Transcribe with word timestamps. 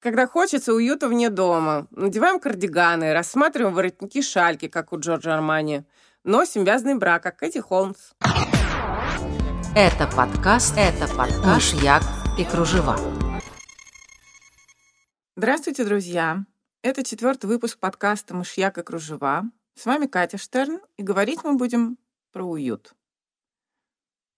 Когда 0.00 0.28
хочется 0.28 0.74
уюта 0.74 1.08
вне 1.08 1.28
дома, 1.28 1.88
надеваем 1.90 2.38
кардиганы, 2.38 3.12
рассматриваем 3.12 3.74
воротники 3.74 4.22
шальки, 4.22 4.68
как 4.68 4.92
у 4.92 5.00
Джорджа 5.00 5.34
Армани, 5.34 5.84
носим 6.22 6.62
вязаный 6.62 6.94
брак, 6.94 7.24
как 7.24 7.38
Кэти 7.38 7.58
Холмс. 7.58 8.12
Это 9.74 10.06
подкаст, 10.06 10.74
это 10.78 11.08
подкаст 11.08 11.44
«Мышьяк 11.44 12.02
и 12.38 12.44
кружева». 12.44 12.96
Здравствуйте, 15.34 15.84
друзья! 15.84 16.44
Это 16.82 17.02
четвертый 17.02 17.46
выпуск 17.46 17.80
подкаста 17.80 18.36
«Мышьяк 18.36 18.78
и 18.78 18.84
кружева». 18.84 19.50
С 19.74 19.84
вами 19.84 20.06
Катя 20.06 20.38
Штерн, 20.38 20.80
и 20.96 21.02
говорить 21.02 21.42
мы 21.42 21.56
будем 21.56 21.98
про 22.30 22.44
уют. 22.44 22.94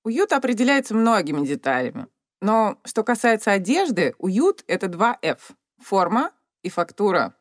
Уют 0.04 0.32
определяется 0.32 0.94
многими 0.94 1.46
деталями. 1.46 2.06
Но 2.40 2.78
что 2.84 3.04
касается 3.04 3.52
одежды, 3.52 4.14
уют— 4.18 4.64
это 4.66 4.88
два 4.88 5.18
F— 5.22 5.52
форма 5.82 6.32
и 6.62 6.70
фактура. 6.70 7.34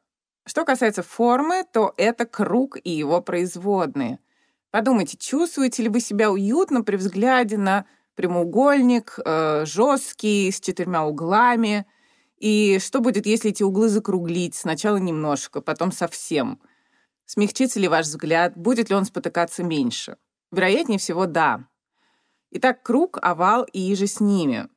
Что 0.45 0.65
касается 0.65 1.03
формы, 1.03 1.63
то 1.71 1.93
это 1.97 2.25
круг 2.25 2.77
и 2.83 2.89
его 2.89 3.21
производные. 3.21 4.19
Подумайте, 4.71 5.17
чувствуете 5.17 5.83
ли 5.83 5.89
вы 5.89 5.99
себя 5.99 6.31
уютно 6.31 6.83
при 6.83 6.95
взгляде 6.95 7.57
на 7.57 7.85
прямоугольник, 8.15 9.19
э, 9.23 9.65
жесткий, 9.65 10.51
с 10.51 10.59
четырьмя 10.59 11.05
углами? 11.05 11.85
И 12.37 12.79
что 12.79 12.99
будет, 12.99 13.25
если 13.25 13.51
эти 13.51 13.63
углы 13.63 13.89
закруглить? 13.89 14.55
Сначала 14.55 14.97
немножко, 14.97 15.61
потом 15.61 15.91
совсем. 15.91 16.59
Смягчится 17.25 17.79
ли 17.79 17.87
ваш 17.87 18.07
взгляд? 18.07 18.57
Будет 18.57 18.89
ли 18.89 18.95
он 18.95 19.05
спотыкаться 19.05 19.63
меньше? 19.63 20.17
Вероятнее 20.51 20.99
всего, 20.99 21.25
да. 21.25 21.67
Итак, 22.51 22.81
круг, 22.81 23.19
овал 23.21 23.65
и 23.71 23.93
иже 23.93 24.07
с 24.07 24.19
ними. 24.19 24.67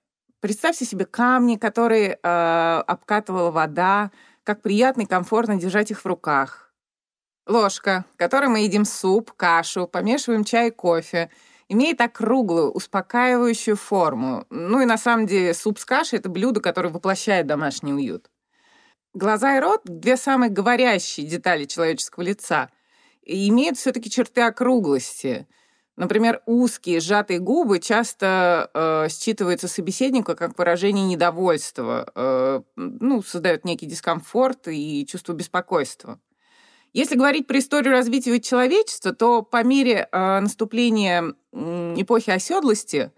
Представьте 0.43 0.85
себе 0.85 1.05
камни, 1.05 1.55
которые 1.55 2.19
э, 2.21 2.83
обкатывала 2.89 3.53
вода, 3.53 4.11
как 4.43 4.61
приятно 4.61 5.03
и 5.03 5.07
комфортно 5.07 5.55
держать 5.55 5.93
их 5.93 6.01
в 6.01 6.07
руках. 6.07 6.75
Ложка, 7.47 8.07
которой 8.17 8.49
мы 8.49 8.59
едим 8.59 8.85
суп, 8.85 9.31
кашу, 9.37 9.87
помешиваем 9.87 10.43
чай 10.43 10.69
и 10.69 10.71
кофе, 10.73 11.31
имеет 11.69 12.01
округлую, 12.01 12.73
успокаивающую 12.73 13.77
форму. 13.77 14.45
Ну 14.51 14.81
и 14.81 14.85
на 14.85 14.99
самом 14.99 15.29
деле 15.29 15.55
суп 15.55 15.79
с 15.79 15.85
кашей— 15.85 16.19
это 16.19 16.29
блюдо, 16.29 16.61
которое 16.61 16.89
воплощает 16.89 17.47
домашний 17.47 17.93
уют. 17.93 18.29
Глаза 19.15 19.57
и 19.57 19.61
рот— 19.61 19.83
две 19.85 20.17
самые 20.17 20.51
говорящие 20.51 21.25
детали 21.25 21.67
человеческого 21.67 22.25
лица 22.25 22.69
имеют 23.23 23.79
все-таки 23.79 24.11
черты 24.11 24.41
округлости— 24.41 25.47
Например, 25.97 26.41
узкие 26.47 27.01
сжатые 27.01 27.39
губы 27.39 27.79
часто 27.79 28.71
э, 28.73 29.09
считываются 29.11 29.69
собеседника 29.69 30.35
как 30.35 30.57
выражение 30.59 31.05
недовольства, 31.05 32.11
э, 32.15 32.63
ну, 32.77 33.23
создает 33.23 33.65
некий 33.67 33.87
дискомфорт 33.87 34.69
и 34.69 35.07
чувство 35.07 35.35
беспокойства. 35.35 36.19
Если 36.95 37.17
говорить 37.17 37.47
про 37.47 37.59
историю 37.59 37.93
развития 37.93 38.39
человечества, 38.41 39.13
то 39.13 39.43
по 39.43 39.63
мере 39.65 40.09
э, 40.11 40.41
наступления 40.41 41.35
э, 41.53 41.95
эпохи 41.97 42.31
оседлости 42.31 43.11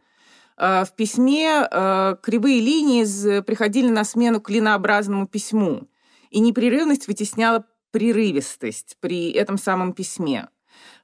э, 0.57 0.85
в 0.85 0.93
письме 0.95 1.69
э, 1.69 2.17
кривые 2.23 2.61
линии 2.61 3.41
приходили 3.41 3.89
на 3.89 4.05
смену 4.05 4.41
клинообразному 4.41 5.27
письму, 5.27 5.89
и 6.31 6.41
непрерывность 6.41 7.09
вытесняла 7.09 7.65
прерывистость 7.91 8.97
при 9.01 9.31
этом 9.31 9.59
самом 9.59 9.93
письме. 9.93 10.49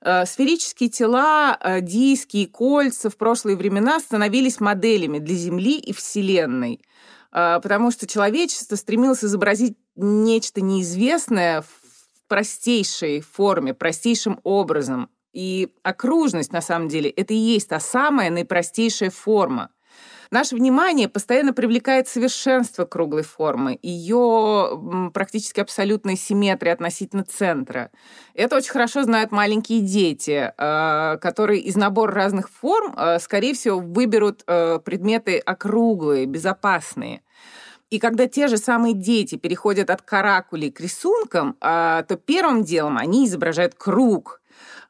Э, 0.02 0.24
сферические 0.24 0.88
тела, 0.88 1.58
э, 1.60 1.80
диски 1.80 2.38
и 2.38 2.46
кольца 2.46 3.10
в 3.10 3.16
прошлые 3.16 3.56
времена 3.56 4.00
становились 4.00 4.60
моделями 4.60 5.18
для 5.18 5.34
Земли 5.34 5.78
и 5.78 5.92
Вселенной, 5.92 6.80
э, 7.32 7.60
потому 7.62 7.90
что 7.90 8.06
человечество 8.06 8.76
стремилось 8.76 9.24
изобразить 9.24 9.76
нечто 9.96 10.62
неизвестное 10.62 11.62
в 11.62 11.68
простейшей 12.28 13.20
форме, 13.20 13.74
простейшим 13.74 14.40
образом. 14.42 15.10
И 15.32 15.68
окружность, 15.82 16.52
на 16.52 16.62
самом 16.62 16.88
деле, 16.88 17.10
это 17.10 17.34
и 17.34 17.36
есть 17.36 17.68
та 17.68 17.78
самая 17.78 18.30
наипростейшая 18.30 19.10
форма– 19.10 19.70
Наше 20.30 20.54
внимание 20.54 21.08
постоянно 21.08 21.52
привлекает 21.52 22.06
совершенство 22.06 22.84
круглой 22.84 23.24
формы, 23.24 23.80
ее 23.82 25.10
практически 25.12 25.58
абсолютная 25.58 26.14
симметрия 26.14 26.72
относительно 26.72 27.24
центра. 27.24 27.90
Это 28.34 28.54
очень 28.54 28.70
хорошо 28.70 29.02
знают 29.02 29.32
маленькие 29.32 29.80
дети, 29.80 30.52
а, 30.56 31.16
которые 31.16 31.60
из 31.60 31.74
набора 31.74 32.14
разных 32.14 32.48
форм, 32.48 32.94
а, 32.96 33.18
скорее 33.18 33.54
всего, 33.54 33.80
выберут 33.80 34.44
а, 34.46 34.78
предметы 34.78 35.38
округлые, 35.38 36.26
безопасные. 36.26 37.22
И 37.90 37.98
когда 37.98 38.28
те 38.28 38.46
же 38.46 38.56
самые 38.56 38.94
дети 38.94 39.34
переходят 39.34 39.90
от 39.90 40.00
каракулей 40.00 40.70
к 40.70 40.80
рисункам, 40.80 41.56
то 41.58 42.20
первым 42.24 42.62
делом 42.62 42.96
они 42.96 43.26
изображают 43.26 43.74
круг, 43.74 44.40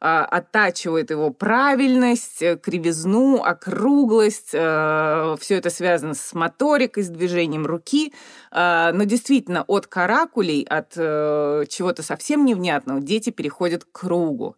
оттачивает 0.00 1.10
его 1.10 1.30
правильность, 1.30 2.40
э, 2.40 2.56
кривизну, 2.56 3.42
округлость. 3.42 4.50
Э, 4.54 5.36
Все 5.38 5.56
это 5.56 5.68
связано 5.68 6.14
с 6.14 6.32
моторикой, 6.32 7.02
с 7.02 7.08
движением 7.08 7.66
руки. 7.66 8.14
А, 8.50 8.92
но 8.92 9.04
действительно, 9.04 9.62
от 9.68 9.86
каракулей, 9.86 10.62
от 10.62 10.94
э, 10.96 11.64
чего-то 11.68 12.02
совсем 12.02 12.46
невнятного, 12.46 13.00
дети 13.00 13.30
переходят 13.30 13.84
к 13.84 13.92
кругу. 13.92 14.56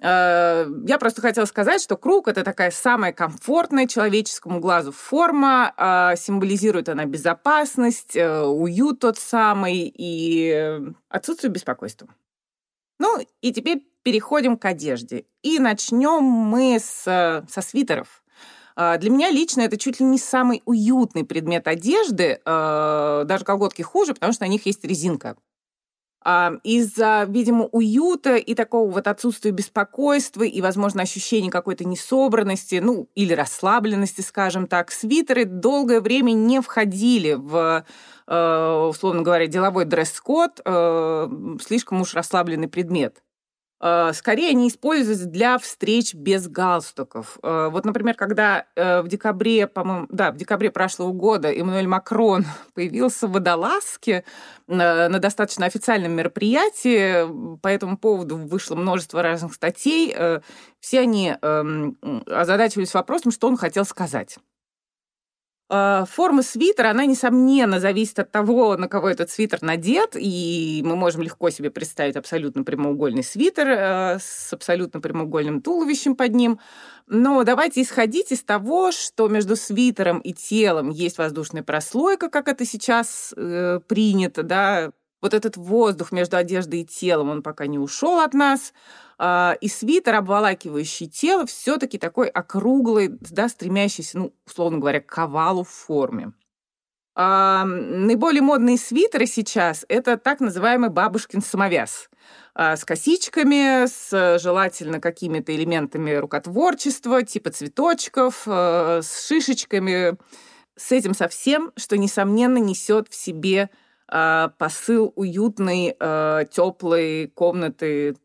Я 0.00 0.96
просто 1.00 1.20
хотела 1.20 1.44
сказать, 1.44 1.82
что 1.82 1.96
круг— 1.96 2.28
это 2.28 2.44
такая 2.44 2.70
самая 2.70 3.12
комфортная 3.12 3.88
человеческому 3.88 4.60
глазу 4.60 4.92
форма, 4.92 5.74
а, 5.76 6.14
символизирует 6.14 6.88
она 6.88 7.04
безопасность, 7.04 8.14
уют 8.14 9.00
тот 9.00 9.18
самый 9.18 9.92
и 9.92 10.80
отсутствие 11.08 11.50
беспокойства. 11.50 12.06
Ну, 13.00 13.18
и 13.40 13.52
теперь 13.52 13.82
переходим 14.08 14.56
к 14.56 14.64
одежде. 14.64 15.26
И 15.42 15.58
начнем 15.58 16.22
мы 16.22 16.78
с, 16.80 17.02
со 17.46 17.60
свитеров. 17.60 18.22
А, 18.74 18.96
для 18.96 19.10
меня 19.10 19.30
лично 19.30 19.60
это 19.60 19.76
чуть 19.76 20.00
ли 20.00 20.06
не 20.06 20.16
самый 20.16 20.62
уютный 20.64 21.24
предмет 21.24 21.68
одежды, 21.68 22.40
а, 22.46 23.24
даже 23.24 23.44
колготки 23.44 23.82
хуже, 23.82 24.14
потому 24.14 24.32
что 24.32 24.44
на 24.44 24.48
них 24.48 24.64
есть 24.64 24.82
резинка. 24.82 25.36
А, 26.24 26.54
из-за, 26.64 27.26
видимо, 27.28 27.66
уюта 27.66 28.36
и 28.36 28.54
такого 28.54 28.90
вот 28.90 29.08
отсутствия 29.08 29.50
беспокойства 29.50 30.42
и, 30.42 30.62
возможно, 30.62 31.02
ощущения 31.02 31.50
какой-то 31.50 31.84
несобранности, 31.84 32.76
ну, 32.82 33.10
или 33.14 33.34
расслабленности, 33.34 34.22
скажем 34.22 34.66
так, 34.68 34.90
свитеры 34.90 35.44
долгое 35.44 36.00
время 36.00 36.32
не 36.32 36.62
входили 36.62 37.34
в, 37.34 37.84
условно 38.26 39.20
говоря, 39.20 39.46
деловой 39.48 39.84
дресс-код, 39.84 40.62
слишком 41.60 42.00
уж 42.00 42.14
расслабленный 42.14 42.68
предмет. 42.68 43.22
Э, 43.80 44.12
скорее 44.12 44.50
они 44.50 44.68
используются 44.68 45.26
для 45.26 45.58
встреч 45.58 46.14
без 46.14 46.48
галстуков. 46.48 47.38
Э, 47.42 47.68
вот, 47.70 47.84
например, 47.84 48.14
когда 48.14 48.66
э, 48.74 49.02
в 49.02 49.08
декабре, 49.08 49.66
по-моему, 49.68 50.06
да, 50.10 50.32
в 50.32 50.36
декабре 50.36 50.70
прошлого 50.70 51.12
года 51.12 51.52
Эммануэль 51.52 51.86
Макрон 51.86 52.44
появился 52.74 53.28
в 53.28 53.32
водолазке 53.32 54.24
на 54.66 55.08
достаточно 55.18 55.64
официальном 55.64 56.12
мероприятии, 56.12 57.56
по 57.58 57.68
этому 57.68 57.96
поводу 57.96 58.36
вышло 58.36 58.74
множество 58.74 59.22
разных 59.22 59.54
статей, 59.54 60.14
все 60.78 61.00
они 61.00 61.34
эм, 61.40 61.96
озадачивались 62.26 62.92
вопросом, 62.92 63.32
что 63.32 63.48
он 63.48 63.56
хотел 63.56 63.86
сказать. 63.86 64.36
А, 65.70 66.06
форма 66.06 66.42
свитера, 66.42 66.90
она, 66.90 67.04
несомненно, 67.04 67.78
зависит 67.78 68.18
от 68.18 68.32
того, 68.32 68.78
на 68.78 68.88
кого 68.88 69.10
этот 69.10 69.30
свитер 69.30 69.60
надет, 69.60 70.16
и 70.18 70.82
мы 70.84 70.96
можем 70.96 71.20
легко 71.20 71.50
себе 71.50 71.70
представить 71.70 72.16
абсолютно 72.16 72.64
прямоугольный 72.64 73.22
свитер 73.22 73.68
э, 73.68 74.18
с 74.18 74.50
абсолютно 74.54 75.00
прямоугольным 75.00 75.60
туловищем 75.60 76.16
под 76.16 76.34
ним. 76.34 76.58
Но 77.06 77.44
давайте 77.44 77.82
исходить 77.82 78.32
из 78.32 78.42
того, 78.42 78.92
что 78.92 79.28
между 79.28 79.56
свитером 79.56 80.20
и 80.20 80.32
телом 80.32 80.88
есть 80.88 81.18
воздушная 81.18 81.62
прослойка, 81.62 82.30
как 82.30 82.48
это 82.48 82.64
сейчас 82.64 83.34
э, 83.36 83.80
принято, 83.86 84.42
да, 84.42 84.92
вот 85.20 85.34
этот 85.34 85.56
воздух 85.56 86.12
между 86.12 86.36
одеждой 86.36 86.82
и 86.82 86.86
телом, 86.86 87.30
он 87.30 87.42
пока 87.42 87.66
не 87.66 87.78
ушел 87.78 88.20
от 88.20 88.34
нас. 88.34 88.72
А, 89.18 89.56
и 89.60 89.68
свитер, 89.68 90.14
обволакивающий 90.14 91.08
тело, 91.08 91.44
все-таки 91.46 91.98
такой 91.98 92.28
округлый, 92.28 93.08
да, 93.20 93.48
стремящийся, 93.48 94.18
ну, 94.18 94.34
условно 94.46 94.78
говоря, 94.78 95.00
к 95.00 95.18
овалу 95.18 95.64
в 95.64 95.70
форме. 95.70 96.32
Наиболее 97.16 98.42
модные 98.42 98.78
свитеры 98.78 99.26
сейчас– 99.26 99.84
это 99.88 100.16
так 100.16 100.38
называемый 100.38 100.88
бабушкин 100.88 101.42
самовяз 101.42 102.08
а, 102.54 102.76
с 102.76 102.84
косичками, 102.84 103.86
с 103.86 104.38
желательно 104.38 105.00
какими-то 105.00 105.52
элементами 105.52 106.14
рукотворчества, 106.14 107.24
типа 107.24 107.50
цветочков, 107.50 108.42
с 108.46 109.26
шишечками, 109.26 110.16
с 110.76 110.92
этим 110.92 111.12
совсем, 111.12 111.72
что, 111.76 111.98
несомненно, 111.98 112.58
несет 112.58 113.08
в 113.08 113.14
себе 113.16 113.68
посыл 114.08 115.12
уютной, 115.16 115.96
теплой 116.50 117.28
комнаты, 117.34 118.16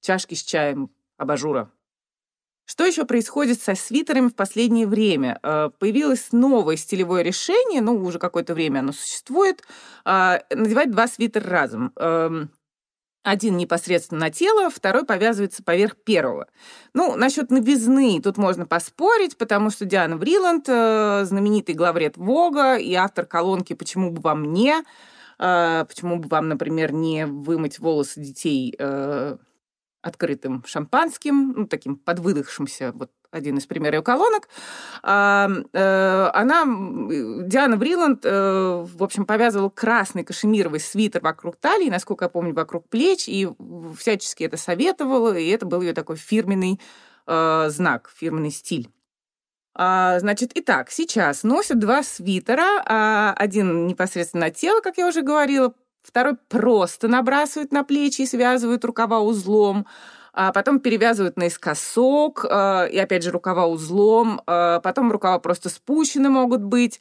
чашки 0.00 0.34
с 0.34 0.42
чаем, 0.42 0.90
абажура. 1.16 1.70
Что 2.68 2.84
еще 2.84 3.06
происходит 3.06 3.62
со 3.62 3.74
свитерами 3.74 4.28
в 4.28 4.34
последнее 4.34 4.86
время? 4.86 5.38
Э, 5.42 5.70
появилось 5.78 6.32
новое 6.32 6.76
стилевое 6.76 7.22
решение, 7.22 7.80
ну, 7.80 7.94
уже 7.94 8.18
какое-то 8.18 8.52
время 8.52 8.80
оно 8.80 8.92
существует, 8.92 9.62
надевать 10.04 10.90
два 10.90 11.08
свитера 11.08 11.48
разом. 11.48 11.92
Эм, 11.96 12.50
один 13.22 13.56
непосредственно 13.56 14.20
на 14.20 14.30
тело, 14.30 14.70
второй 14.70 15.04
повязывается 15.04 15.62
поверх 15.62 15.96
первого. 15.96 16.48
Ну, 16.94 17.16
насчет 17.16 17.50
новизны 17.50 18.20
тут 18.22 18.36
можно 18.36 18.66
поспорить, 18.66 19.36
потому 19.36 19.70
что 19.70 19.84
Диана 19.84 20.16
Вриланд, 20.16 20.66
э, 20.68 21.24
знаменитый 21.24 21.74
главред 21.74 22.18
Вога 22.18 22.76
и 22.76 22.92
автор 22.94 23.24
колонки 23.26 23.72
«Почему 23.72 24.10
бы 24.10 24.20
вам 24.20 24.52
не?», 24.52 24.76
почему 25.38 26.18
бы 26.18 26.28
вам, 26.28 26.48
например, 26.48 26.92
не 26.92 27.24
вымыть 27.26 27.78
волосы 27.78 28.20
детей 28.20 28.76
открытым 30.00 30.64
шампанским, 30.66 31.52
ну, 31.56 31.66
таким 31.66 31.96
подвыдохшимся, 31.96 32.92
вот 32.92 33.10
один 33.30 33.58
из 33.58 33.66
примеров 33.66 34.04
колонок. 34.04 34.48
А, 35.02 35.50
э, 35.72 36.30
она, 36.32 36.64
Диана 36.64 37.76
Бриланд, 37.76 38.24
э, 38.24 38.86
в 38.86 39.02
общем, 39.02 39.26
повязывала 39.26 39.68
красный 39.68 40.24
кашемировый 40.24 40.80
свитер 40.80 41.20
вокруг 41.20 41.56
талии, 41.56 41.90
насколько 41.90 42.24
я 42.24 42.28
помню, 42.28 42.54
вокруг 42.54 42.88
плеч, 42.88 43.28
и 43.28 43.48
всячески 43.98 44.44
это 44.44 44.56
советовала, 44.56 45.36
и 45.36 45.48
это 45.48 45.66
был 45.66 45.82
ее 45.82 45.92
такой 45.92 46.16
фирменный 46.16 46.80
э, 47.26 47.66
знак, 47.68 48.10
фирменный 48.14 48.50
стиль. 48.50 48.88
А, 49.80 50.18
значит, 50.18 50.50
итак, 50.56 50.90
сейчас 50.90 51.44
носят 51.44 51.78
два 51.78 52.02
свитера, 52.02 52.82
а 52.84 53.32
один 53.36 53.86
непосредственно 53.86 54.46
на 54.46 54.50
тело, 54.50 54.80
как 54.80 54.98
я 54.98 55.06
уже 55.06 55.22
говорила, 55.22 55.72
второй 56.02 56.34
просто 56.48 57.06
набрасывают 57.06 57.70
на 57.70 57.84
плечи 57.84 58.22
и 58.22 58.26
связывают 58.26 58.84
рукава 58.84 59.20
узлом, 59.20 59.86
а 60.32 60.52
потом 60.52 60.80
перевязывают 60.80 61.36
наискосок, 61.36 62.44
э, 62.48 62.90
и 62.90 62.98
опять 62.98 63.22
же 63.22 63.30
рукава 63.30 63.66
узлом, 63.66 64.40
э, 64.48 64.80
потом 64.82 65.12
рукава 65.12 65.38
просто 65.38 65.68
спущены 65.68 66.28
могут 66.28 66.62
быть, 66.62 67.00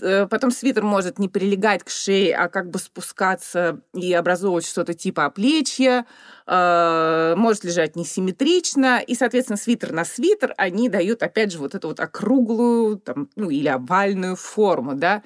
э, 0.00 0.26
потом 0.28 0.52
свитер 0.52 0.84
может 0.84 1.18
не 1.18 1.28
прилегать 1.28 1.82
к 1.82 1.90
шее, 1.90 2.36
а 2.36 2.48
как 2.48 2.70
бы 2.70 2.78
спускаться 2.78 3.80
и 3.94 4.12
образовывать 4.12 4.66
что-то 4.66 4.94
типа 4.94 5.24
оплечья, 5.24 6.06
может 6.46 7.64
лежать 7.64 7.96
несимметрично, 7.96 9.00
и, 9.00 9.14
соответственно, 9.14 9.56
свитер 9.56 9.92
на 9.92 10.04
свитер, 10.04 10.54
они 10.56 10.88
дают, 10.88 11.22
опять 11.22 11.52
же, 11.52 11.58
вот 11.58 11.74
эту 11.74 11.88
вот 11.88 12.00
округлую 12.00 12.98
там, 12.98 13.28
ну, 13.36 13.48
или 13.50 13.68
овальную 13.68 14.36
форму, 14.36 14.94
да, 14.94 15.22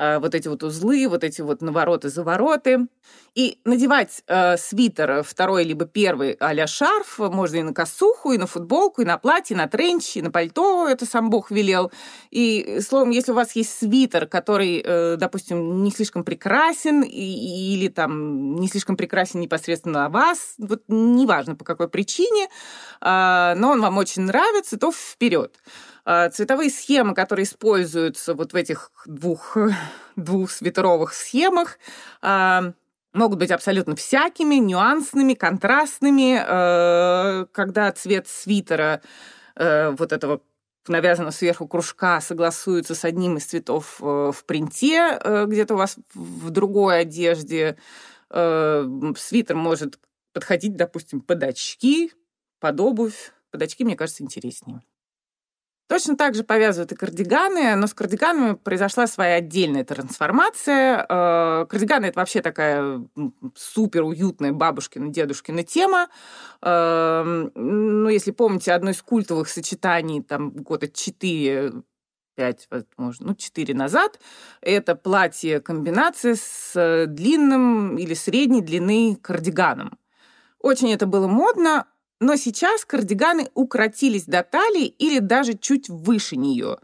Э, 0.00 0.18
вот 0.18 0.34
эти 0.34 0.48
вот 0.48 0.62
узлы, 0.62 1.06
вот 1.08 1.24
эти 1.24 1.42
вот 1.42 1.60
навороты-завороты. 1.60 2.86
И 3.34 3.58
надевать 3.64 4.22
э, 4.26 4.56
свитер 4.56 5.22
второй 5.22 5.64
либо 5.64 5.84
первый 5.84 6.32
а 6.40 6.66
шарф 6.66 7.18
можно 7.18 7.56
и 7.56 7.62
на 7.62 7.74
косуху, 7.74 8.32
и 8.32 8.38
на 8.38 8.46
футболку, 8.46 9.02
и 9.02 9.04
на 9.04 9.18
платье, 9.18 9.54
и 9.54 9.58
на 9.58 9.68
тренч, 9.68 10.16
и 10.16 10.22
на 10.22 10.30
пальто, 10.30 10.88
это 10.88 11.04
сам 11.04 11.28
Бог 11.28 11.50
велел. 11.50 11.92
И, 12.30 12.80
словом, 12.80 13.10
если 13.10 13.32
у 13.32 13.34
вас 13.34 13.54
есть 13.56 13.78
свитер, 13.78 14.26
который, 14.26 14.82
э, 14.82 15.16
допустим, 15.18 15.82
не 15.84 15.90
слишком 15.90 16.24
прекрасен, 16.24 17.02
и, 17.02 17.74
или 17.74 17.88
там 17.88 18.56
не 18.56 18.68
слишком 18.68 18.96
прекрасен 18.96 19.40
непосредственно 19.40 20.04
на 20.04 20.08
вас, 20.08 20.54
вот 20.60 20.82
неважно 20.88 21.56
по 21.56 21.64
какой 21.64 21.88
причине, 21.88 22.48
э, 23.00 23.54
но 23.56 23.70
он 23.70 23.80
вам 23.80 23.98
очень 23.98 24.22
нравится, 24.22 24.78
то 24.78 24.92
вперед. 24.92 25.56
А, 26.04 26.28
цветовые 26.30 26.70
схемы, 26.70 27.14
которые 27.14 27.44
используются 27.44 28.34
вот 28.34 28.52
в 28.52 28.56
этих 28.56 28.90
двух, 29.06 29.56
двух 30.16 30.50
свитеровых 30.50 31.14
схемах, 31.14 31.78
а, 32.22 32.72
могут 33.12 33.38
быть 33.38 33.50
абсолютно 33.50 33.96
всякими, 33.96 34.56
нюансными, 34.56 35.34
контрастными. 35.34 36.42
А, 36.42 37.46
когда 37.52 37.92
цвет 37.92 38.28
свитера 38.28 39.02
вот 39.56 40.12
этого 40.12 40.40
навязанного 40.88 41.32
сверху 41.32 41.68
кружка 41.68 42.20
согласуется 42.22 42.94
с 42.94 43.04
одним 43.04 43.36
из 43.36 43.44
цветов 43.44 43.96
в 44.00 44.36
принте, 44.46 45.20
где-то 45.46 45.74
у 45.74 45.76
вас 45.76 45.98
в 46.14 46.48
другой 46.48 47.00
одежде, 47.00 47.76
свитер 48.30 49.56
может 49.56 49.98
подходить, 50.32 50.76
допустим, 50.76 51.20
под 51.20 51.42
очки, 51.42 52.12
под 52.58 52.80
обувь. 52.80 53.32
Под 53.50 53.62
очки, 53.62 53.84
мне 53.84 53.96
кажется, 53.96 54.22
интереснее. 54.22 54.82
Точно 55.90 56.16
так 56.16 56.36
же 56.36 56.44
повязывают 56.44 56.92
и 56.92 56.94
кардиганы, 56.94 57.74
но 57.74 57.88
с 57.88 57.94
кардиганами 57.94 58.54
произошла 58.54 59.08
своя 59.08 59.34
отдельная 59.36 59.84
трансформация. 59.84 61.04
Э, 61.08 61.66
кардиганы— 61.68 62.06
это 62.06 62.20
вообще 62.20 62.42
такая 62.42 63.04
супер 63.56 64.04
уютная 64.04 64.52
бабушкина, 64.52 65.08
дедушкина 65.08 65.64
тема. 65.64 66.08
Эм, 66.62 67.50
ну, 67.56 68.08
если 68.08 68.30
помните, 68.30 68.72
одно 68.72 68.90
из 68.90 69.02
культовых 69.02 69.48
сочетаний 69.48 70.22
там 70.22 70.50
года 70.50 70.86
4 70.86 71.72
5, 72.36 72.68
возможно, 72.70 73.26
ну, 73.26 73.34
4 73.34 73.74
назад. 73.74 74.20
Это 74.60 74.94
платье-комбинация 74.94 76.36
с 76.36 77.06
длинным 77.08 77.98
или 77.98 78.14
средней 78.14 78.62
длины 78.62 79.16
кардиганом. 79.20 79.98
Очень 80.60 80.92
это 80.92 81.06
было 81.06 81.26
модно, 81.26 81.86
но 82.20 82.36
сейчас 82.36 82.84
кардиганы 82.84 83.48
укоротились 83.54 84.24
до 84.24 84.42
талии 84.42 84.86
или 84.86 85.18
даже 85.18 85.54
чуть 85.54 85.88
выше 85.88 86.36
нее. 86.36 86.78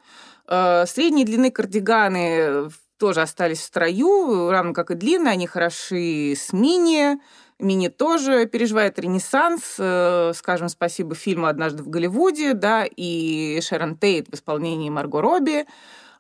Э, 0.49 0.87
средней 0.87 1.25
длины 1.25 1.51
кардиганы 1.51 2.71
тоже 2.99 3.21
остались 3.21 3.61
в 3.61 3.65
строю, 3.65 4.51
равно 4.51 4.73
как 4.73 4.91
и 4.91 4.95
длинные, 4.95 5.33
они 5.33 5.47
хороши 5.47 6.35
с 6.35 6.53
мини. 6.53 7.21
Мини 7.59 7.89
тоже 7.89 8.47
переживает 8.47 8.99
ренессанс. 8.99 9.77
Э, 9.79 10.33
скажем 10.35 10.69
спасибо 10.69 11.15
фильму 11.15 11.47
«Однажды 11.47 11.83
в 11.83 11.89
Голливуде», 11.89 12.55
да, 12.55 12.85
и 12.85 13.61
Шерон 13.61 13.97
Тейт 13.97 14.29
в 14.29 14.35
исполнении 14.35 14.89
Марго 14.89 15.21
Робби. 15.21 15.67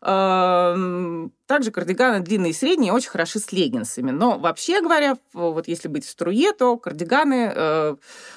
Также 0.06 1.72
кардиганы 1.72 2.20
длинные 2.20 2.50
и 2.50 2.54
средние 2.54 2.92
очень 2.92 3.10
хороши 3.10 3.40
с 3.40 3.50
леггинсами. 3.50 4.12
Но 4.12 4.38
вообще 4.38 4.80
говоря, 4.80 5.18
вот 5.32 5.66
если 5.66 5.88
быть 5.88 6.04
в 6.04 6.10
струе, 6.10 6.52
то 6.52 6.76
кардиганы 6.76 7.52
э, 7.52 7.96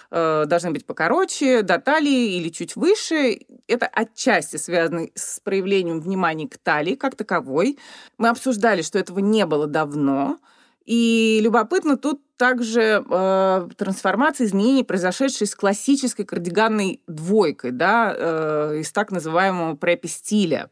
э, 0.10 0.45
должны 0.48 0.71
быть 0.71 0.88
покороче, 0.88 1.62
до 1.62 1.77
талии 1.77 2.38
или 2.38 2.50
чуть 2.50 2.75
выше. 2.75 3.42
Это 3.68 3.86
отчасти 3.86 4.57
связано 4.57 5.10
с 5.13 5.39
проявлением 5.42 6.01
внимания 6.01 6.48
к 6.48 6.57
талии 6.57 6.95
как 6.95 7.16
таковой. 7.16 7.77
Мы 8.18 8.30
обсуждали, 8.30 8.81
что 8.81 8.98
этого 8.98 9.19
не 9.19 9.45
было 9.45 9.68
давно. 9.68 10.39
И 10.86 11.39
любопытно 11.44 11.98
тут 11.98 12.22
также 12.36 13.06
э, 13.07 13.69
трансформация 13.77 14.48
изменений, 14.48 14.83
произошедшие 14.83 15.48
с 15.48 15.54
классической 15.54 16.25
кардиганной 16.25 17.04
двойкой, 17.06 17.69
да, 17.69 18.12
э, 18.18 18.77
из 18.80 18.92
так 18.92 19.12
называемого 19.12 19.75
препи-стиля. 19.75 20.72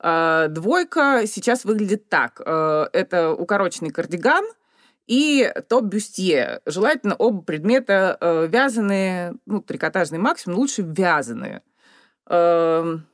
А, 0.00 0.48
двойка 0.48 1.22
сейчас 1.26 1.64
выглядит 1.64 2.08
так. 2.08 2.40
Э, 2.44 2.86
это 2.92 3.32
укороченный 3.32 3.90
кардиган 3.90 4.44
и 5.06 5.52
топ-бюстье. 5.68 6.60
Желательно 6.66 7.16
оба 7.16 7.42
предмета 7.42 8.16
э, 8.20 8.46
вязаные, 8.46 9.34
ну, 9.46 9.60
трикотажный 9.60 10.18
максимум, 10.18 10.58
лучше 10.58 10.82
вязаные. 10.82 11.62
Эм, 12.28 13.06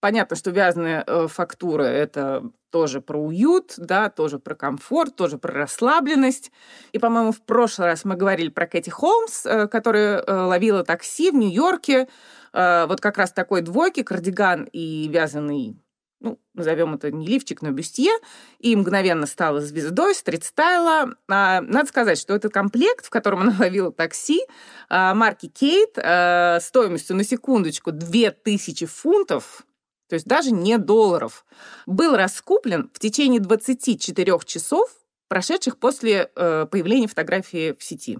понятно, 0.00 0.36
что 0.36 0.50
вязаная 0.50 1.04
э, 1.06 1.26
фактура– 1.28 1.82
это 1.84 2.44
тоже 2.70 3.00
про 3.00 3.18
уют, 3.20 3.74
да, 3.76 4.08
тоже 4.08 4.38
про 4.38 4.54
комфорт, 4.54 5.16
тоже 5.16 5.38
про 5.38 5.52
расслабленность. 5.52 6.52
И, 6.92 6.98
по-моему, 6.98 7.32
в 7.32 7.42
прошлый 7.42 7.88
раз 7.88 8.04
мы 8.04 8.14
говорили 8.14 8.48
про 8.48 8.66
Кэти 8.68 8.90
Холмс, 8.90 9.42
которая 9.42 10.22
ловила 10.24 10.84
такси 10.84 11.32
в 11.32 11.34
Нью-Йорке. 11.34 12.06
Вот 12.52 13.00
как 13.00 13.18
раз 13.18 13.32
такой 13.32 13.62
двойки, 13.62 14.04
кардиган 14.04 14.68
и 14.72 15.08
вязаный 15.08 15.76
ну, 16.20 16.38
назовем 16.54 16.94
это 16.94 17.10
не 17.10 17.26
лифчик, 17.26 17.62
но 17.62 17.70
бюстье, 17.70 18.12
и 18.58 18.76
мгновенно 18.76 19.26
стала 19.26 19.60
звездой 19.60 20.14
стрит-стайла. 20.14 21.14
А, 21.28 21.60
надо 21.62 21.88
сказать, 21.88 22.18
что 22.18 22.34
этот 22.34 22.52
комплект, 22.52 23.06
в 23.06 23.10
котором 23.10 23.40
она 23.40 23.56
ловила 23.58 23.90
такси, 23.90 24.42
а, 24.88 25.14
марки 25.14 25.48
Кейт, 25.48 25.98
а, 25.98 26.60
стоимостью 26.60 27.16
на 27.16 27.24
секундочку 27.24 27.90
2000 27.90 28.86
фунтов, 28.86 29.64
то 30.08 30.14
есть 30.14 30.26
даже 30.26 30.50
не 30.50 30.76
долларов, 30.76 31.46
был 31.86 32.16
раскуплен 32.16 32.90
в 32.92 32.98
течение 32.98 33.40
24 33.40 34.38
часов, 34.44 34.90
прошедших 35.28 35.78
после 35.78 36.32
э, 36.34 36.66
появления 36.66 37.06
фотографии 37.06 37.76
в 37.78 37.84
сети. 37.84 38.18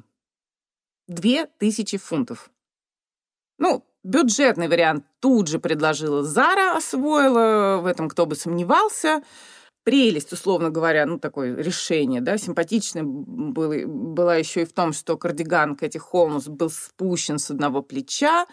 2000 1.08 1.98
фунтов. 1.98 2.48
Ну, 3.58 3.84
Бюджетный 4.02 4.68
вариант 4.68 5.04
тут 5.20 5.48
же 5.48 5.58
предложила 5.58 6.22
Зара, 6.22 6.76
освоила, 6.76 7.80
в 7.82 7.86
этом 7.86 8.08
кто 8.08 8.24
бы 8.24 8.34
сомневался. 8.34 9.22
Прелесть, 9.82 10.32
условно 10.32 10.70
говоря, 10.70 11.04
ну, 11.06 11.18
такое 11.18 11.56
решение, 11.56 12.20
да, 12.20 12.36
симпатичное 12.36 13.02
было, 13.02 13.86
была 13.86 14.36
еще 14.36 14.62
и 14.62 14.66
в 14.66 14.72
том, 14.72 14.92
что 14.92 15.16
кардиган 15.16 15.74
Кэти 15.74 15.98
Холмс 15.98 16.48
был 16.48 16.70
спущен 16.70 17.38
с 17.38 17.50
одного 17.50 17.82
плеча. 17.82 18.46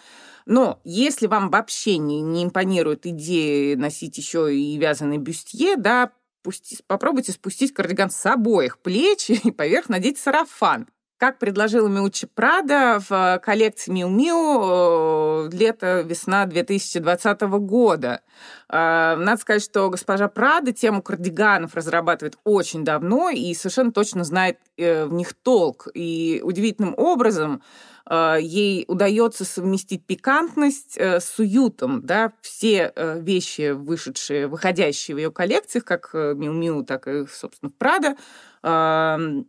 Но 0.46 0.80
если 0.84 1.28
вам 1.28 1.50
вообще 1.50 1.98
не, 1.98 2.22
не 2.22 2.46
импонирует 2.46 3.06
идея 3.06 3.76
носить 3.78 4.18
еще 4.18 4.54
и 4.54 4.78
вязаный 4.78 5.18
бюстье, 5.18 5.76
да, 5.76 6.12
пусти, 6.44 6.78
попробуйте 6.88 7.34
спустить 7.34 7.74
кардиган 7.74 8.10
с 8.10 8.26
обоих 8.26 8.80
плеч 8.80 9.30
и 9.44 9.52
поверх 9.52 9.90
надеть 9.90 10.18
сарафан. 10.18 10.88
Как 11.18 11.40
предложила 11.40 11.88
Миучи 11.88 12.28
Прада 12.28 13.00
в 13.10 13.40
коллекции 13.44 13.92
Миу 13.92 14.10
Миу 14.10 15.50
лето-весна 15.50 16.46
2020 16.46 17.42
года. 17.42 18.22
Э, 18.70 19.16
надо 19.18 19.42
сказать, 19.42 19.64
что 19.64 19.90
госпожа 19.90 20.28
Прада 20.28 20.72
тему 20.72 21.02
кардиганов 21.02 21.76
разрабатывает 21.76 22.38
очень 22.44 22.84
давно 22.84 23.30
и 23.30 23.54
совершенно 23.54 23.92
точно 23.92 24.24
знает 24.24 24.60
э, 24.78 25.06
в 25.06 25.14
них 25.14 25.34
толк. 25.34 25.88
И 25.94 26.42
удивительным 26.44 26.94
образом 26.98 27.56
э, 27.56 27.97
ей 28.10 28.86
удается 28.88 29.44
совместить 29.46 30.06
пикантность 30.06 30.98
с 30.98 31.40
уютом. 31.40 32.06
Да? 32.06 32.34
Все 32.42 32.94
вещи, 32.96 33.72
вышедшие, 33.72 34.48
выходящие 34.48 35.16
в 35.16 35.18
ее 35.18 35.32
коллекциях, 35.32 35.84
как 35.86 36.14
Миу 36.14 36.54
Миу, 36.54 36.84
так 36.84 37.08
и, 37.08 37.26
собственно, 37.28 37.72
Прада, 37.78 38.16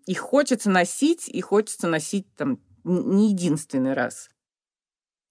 их 0.06 0.18
хочется 0.18 0.70
носить, 0.70 1.28
и 1.28 1.40
хочется 1.40 1.86
носить 1.86 2.26
там 2.36 2.58
не 2.84 3.30
единственный 3.30 3.94
раз. 3.94 4.28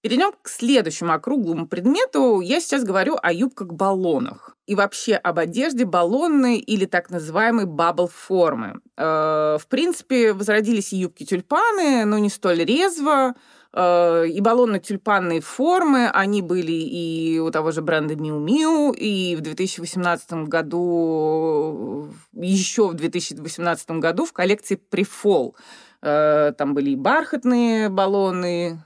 Перейдем 0.00 0.32
к 0.42 0.48
следующему 0.48 1.12
округлому 1.12 1.66
предмету. 1.66 2.40
Я 2.40 2.60
сейчас 2.60 2.84
говорю 2.84 3.16
о 3.20 3.32
юбках-баллонах 3.32 4.56
и 4.68 4.76
вообще 4.76 5.14
об 5.14 5.40
одежде 5.40 5.84
баллонной 5.84 6.58
или 6.58 6.84
так 6.84 7.10
называемой 7.10 7.64
бабл-формы. 7.64 8.80
Э, 8.96 9.56
в 9.58 9.66
принципе, 9.66 10.34
возродились 10.34 10.92
и 10.92 10.98
юбки-тюльпаны, 10.98 12.04
но 12.04 12.18
не 12.18 12.28
столь 12.28 12.64
резво. 12.64 13.34
Э, 13.72 14.24
и 14.28 14.40
баллонно-тюльпанные 14.40 15.40
формы, 15.40 16.08
они 16.10 16.42
были 16.42 16.72
и 16.72 17.38
у 17.40 17.50
того 17.50 17.72
же 17.72 17.82
бренда 17.82 18.14
Miu 18.14 18.44
Miu, 18.44 18.94
и 18.94 19.34
в 19.34 19.40
2018 19.40 20.44
году, 20.44 22.10
еще 22.34 22.88
в 22.88 22.94
2018 22.94 23.90
году 23.92 24.26
в 24.26 24.32
коллекции 24.32 24.80
Prefall. 24.90 25.54
Э, 26.02 26.52
там 26.56 26.74
были 26.74 26.90
и 26.90 26.96
бархатные 26.96 27.88
баллоны, 27.88 28.84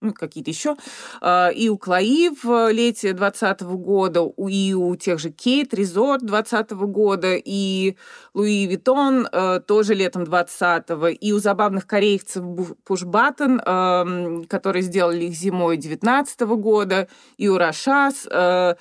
ну, 0.00 0.12
какие-то 0.12 0.50
еще. 0.50 0.76
А, 1.20 1.48
и 1.48 1.68
у 1.68 1.76
Chloé 1.76 2.30
в 2.42 2.70
лете 2.70 3.12
2020 3.12 3.62
года, 3.62 4.30
и 4.48 4.74
у 4.74 4.94
тех 4.96 5.18
же 5.18 5.30
Khaite, 5.30 5.74
Resort 5.74 6.24
2020 6.24 6.70
года, 6.72 7.34
и 7.34 7.96
Louis 8.34 8.66
Vuitton 8.66 9.26
э, 9.30 9.60
тоже 9.66 9.94
летом 9.94 10.24
2020 10.24 11.18
и 11.20 11.32
у 11.32 11.38
забавных 11.38 11.86
корейцев 11.86 12.44
Pushbutton, 12.84 13.60
эм, 13.60 14.44
которые 14.44 14.82
сделали 14.82 15.24
их 15.24 15.34
зимой 15.34 15.76
2019 15.76 16.40
года, 16.40 17.08
и 17.36 17.48
у 17.48 17.58
Rochas. 17.58 18.26
Э, 18.30 18.74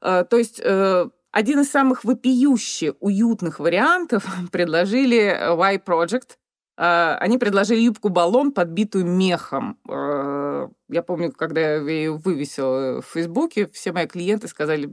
э, 0.00 0.24
то 0.28 0.36
есть 0.36 0.60
один 0.60 1.60
из 1.60 1.70
самых 1.70 2.04
вопиющих, 2.04 2.94
уютных 3.00 3.60
вариантов 3.60 4.24
предложили 4.52 5.38
Y 5.56 5.82
Project– 5.84 6.36
они 6.76 7.38
предложили 7.38 7.80
юбку-баллон, 7.80 8.52
подбитую 8.52 9.06
мехом. 9.06 9.78
А, 9.88 10.68
я 10.88 11.02
помню, 11.02 11.32
когда 11.32 11.60
я 11.60 11.76
ее 11.78 12.12
вывесила 12.12 13.00
в 13.00 13.06
Фейсбуке, 13.06 13.66
все 13.68 13.92
мои 13.92 14.06
клиенты 14.06 14.48
сказали, 14.48 14.92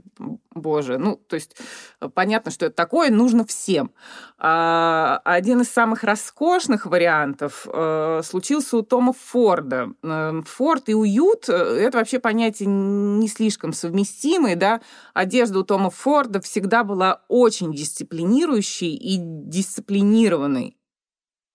боже, 0.54 0.98
ну, 0.98 1.16
то 1.16 1.34
есть 1.34 1.56
э, 2.00 2.08
понятно, 2.08 2.50
что 2.50 2.66
это 2.66 2.74
такое, 2.74 3.10
нужно 3.10 3.44
всем. 3.44 3.92
А, 4.38 5.20
один 5.24 5.60
из 5.60 5.68
самых 5.70 6.02
роскошных 6.02 6.86
вариантов 6.86 7.66
э, 7.72 8.22
случился 8.24 8.78
у 8.78 8.82
Тома 8.82 9.12
Форда. 9.12 9.92
Эм, 10.02 10.44
Форд 10.44 10.88
и 10.88 10.94
уют 10.94 11.48
э,— 11.48 11.52
это 11.80 11.98
вообще 11.98 12.18
понятия 12.18 12.66
не 12.66 13.28
слишком 13.28 13.72
совместимые, 13.72 14.56
да. 14.56 14.80
Одежда 15.14 15.58
у 15.58 15.62
Тома 15.62 15.90
Форда 15.90 16.40
всегда 16.40 16.84
была 16.84 17.22
очень 17.28 17.72
дисциплинирующей 17.72 18.94
и 18.94 19.18
дисциплинированной 19.18 20.76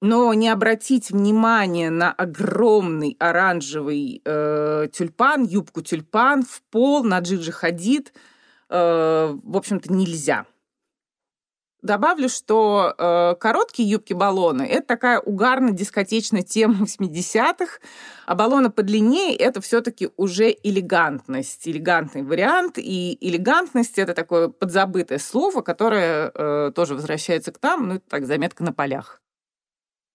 но 0.01 0.33
не 0.33 0.49
обратить 0.49 1.11
внимание 1.11 1.89
на 1.89 2.11
огромный 2.11 3.15
оранжевый 3.19 4.21
э, 4.23 4.87
тюльпан, 4.93 5.43
юбку 5.43 5.81
тюльпан 5.81 6.43
в 6.43 6.61
пол 6.69 7.03
на 7.03 7.19
Джиджи 7.19 7.51
Хадид, 7.51 8.13
э, 8.69 9.35
в 9.43 9.57
общем-то, 9.57 9.91
нельзя. 9.91 10.45
Добавлю, 11.83 12.27
что 12.27 12.95
э, 12.97 13.35
короткие 13.39 13.89
юбки-баллоны— 13.89 14.63
это 14.69 14.87
такая 14.87 15.19
угарно-дискотечная 15.19 16.41
тема 16.41 16.85
80-х, 16.85 17.79
а 18.25 18.35
баллоны 18.35 18.71
подлиннее— 18.71 19.35
это 19.37 19.61
все 19.61 19.81
таки 19.81 20.09
уже 20.17 20.55
элегантность, 20.63 21.67
элегантный 21.67 22.23
вариант. 22.23 22.77
И 22.77 23.17
элегантность— 23.21 23.97
это 23.99 24.13
такое 24.15 24.49
подзабытое 24.49 25.19
слово, 25.19 25.61
которое 25.61 26.31
э, 26.33 26.71
тоже 26.73 26.95
возвращается 26.95 27.51
к 27.51 27.61
нам, 27.61 27.87
ну, 27.87 27.95
это 27.95 28.09
так, 28.09 28.25
заметка 28.25 28.63
на 28.63 28.73
полях. 28.73 29.21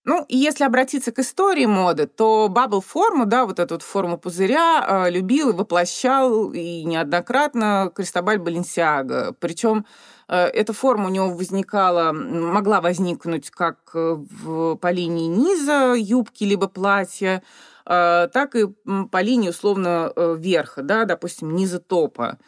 Ну, 0.05 0.25
и 0.29 0.37
если 0.37 0.65
обратиться 0.65 1.13
к 1.13 1.21
истории 1.21 1.67
моды, 1.67 2.09
то 2.09 2.49
бабл-форму, 2.49 3.25
да, 3.25 3.47
вот 3.47 3.61
эту 3.61 3.75
вот 3.75 3.83
форму 3.83 4.19
пузыря 4.19 4.85
э, 5.07 5.11
любил 5.11 5.51
и 5.51 5.53
воплощал 5.53 6.53
и 6.53 6.83
неоднократно 6.83 7.93
Кристобаль 7.95 8.39
Баленсиага. 8.39 9.33
Причем 9.39 9.87
э, 10.27 10.47
эта 10.47 10.73
форма 10.73 11.07
у 11.07 11.09
него 11.09 11.31
возникала, 11.31 12.11
могла 12.13 12.81
возникнуть 12.81 13.51
как 13.51 13.79
э, 13.95 14.17
в, 14.19 14.75
по 14.75 14.91
линии 14.91 15.29
низа 15.29 15.95
юбки 15.97 16.43
либо 16.43 16.67
платья, 16.67 17.43
так 17.85 18.55
и 18.55 18.67
по 19.11 19.21
линии 19.21 19.49
условно 19.49 20.13
верха, 20.17 20.83
да, 20.83 21.05
допустим, 21.05 21.57
низа 21.57 21.81
топа. 21.81 22.39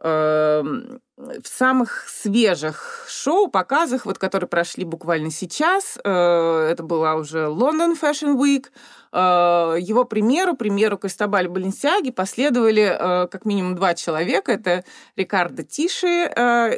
Эм, 0.00 1.00
в 1.16 1.48
самых 1.48 2.08
свежих 2.08 3.04
шоу, 3.08 3.48
показах, 3.48 4.06
вот, 4.06 4.18
которые 4.18 4.48
прошли 4.48 4.84
буквально 4.84 5.32
сейчас, 5.32 5.98
э, 6.04 6.68
это 6.70 6.84
была 6.84 7.16
уже 7.16 7.46
London 7.46 7.98
Fashion 8.00 8.36
Week, 8.36 8.66
э, 9.10 9.80
его 9.80 10.04
примеру, 10.04 10.54
примеру 10.54 10.98
Кристобаль 10.98 11.48
Баленсиаги 11.48 12.12
последовали 12.12 12.96
э, 12.96 13.26
как 13.26 13.44
минимум 13.44 13.74
два 13.74 13.94
человека. 13.94 14.52
Это 14.52 14.84
Рикардо 15.16 15.64
Тиши 15.64 16.30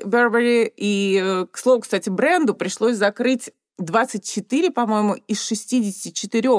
Бербери. 0.07 0.73
И, 0.75 1.45
к 1.53 1.59
слову, 1.59 1.83
кстати, 1.83 2.09
бренду 2.09 2.55
пришлось 2.55 2.97
закрыть 2.97 3.51
24, 3.77 4.71
по-моему, 4.71 5.17
из 5.29 5.43
64 5.43 6.51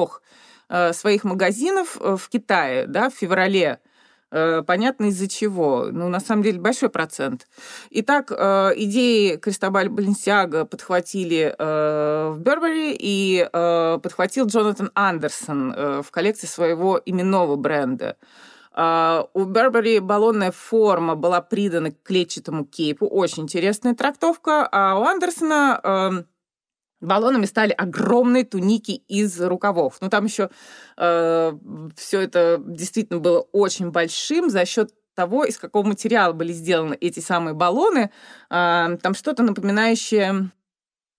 своих 0.92 1.24
магазинов 1.24 1.96
в 2.00 2.28
Китае 2.28 2.86
да, 2.86 3.10
в 3.10 3.14
феврале 3.14 3.72
Э, 3.72 3.91
понятно 4.66 5.06
из-за 5.06 5.28
чего. 5.28 5.88
Ну, 5.90 6.08
на 6.08 6.20
самом 6.20 6.42
деле, 6.42 6.58
большой 6.60 6.88
процент. 6.88 7.46
Итак, 7.90 8.30
э, 8.30 8.72
идеи 8.76 9.36
Кристобаль 9.36 9.88
Баленсиага 9.88 10.64
подхватили 10.64 11.54
э, 11.56 12.30
в 12.30 12.40
Бербери 12.40 12.96
и 12.98 13.48
подхватил 13.52 14.46
Джонатан 14.46 14.90
Андерсон 14.94 16.02
в 16.02 16.10
коллекции 16.10 16.46
своего 16.46 17.00
именного 17.04 17.56
бренда. 17.56 18.16
У 18.74 19.44
Бербери 19.44 19.98
баллонная 19.98 20.50
форма 20.50 21.14
была 21.14 21.42
придана 21.42 21.90
к 21.90 22.02
клетчатому 22.02 22.64
кейпу. 22.64 23.06
Очень 23.06 23.42
интересная 23.44 23.94
трактовка. 23.94 24.66
А 24.70 24.98
у 24.98 25.04
Андерсона 25.04 26.24
баллонами 27.06 27.46
стали 27.46 27.72
огромные 27.72 28.44
туники 28.44 28.92
из 28.92 29.40
рукавов. 29.40 29.98
Ну, 30.00 30.08
там 30.08 30.24
еще 30.24 30.50
э, 30.96 31.52
все 31.96 32.20
это 32.20 32.62
действительно 32.64 33.20
было 33.20 33.40
очень 33.52 33.90
большим 33.90 34.50
за 34.50 34.64
счет 34.64 34.94
того, 35.14 35.44
из 35.44 35.58
какого 35.58 35.86
материала 35.86 36.32
были 36.32 36.52
сделаны 36.52 36.96
эти 37.00 37.20
самые 37.20 37.54
баллоны. 37.54 38.10
Э, 38.50 38.96
там 39.02 39.14
что-то 39.14 39.42
напоминающее 39.42 40.50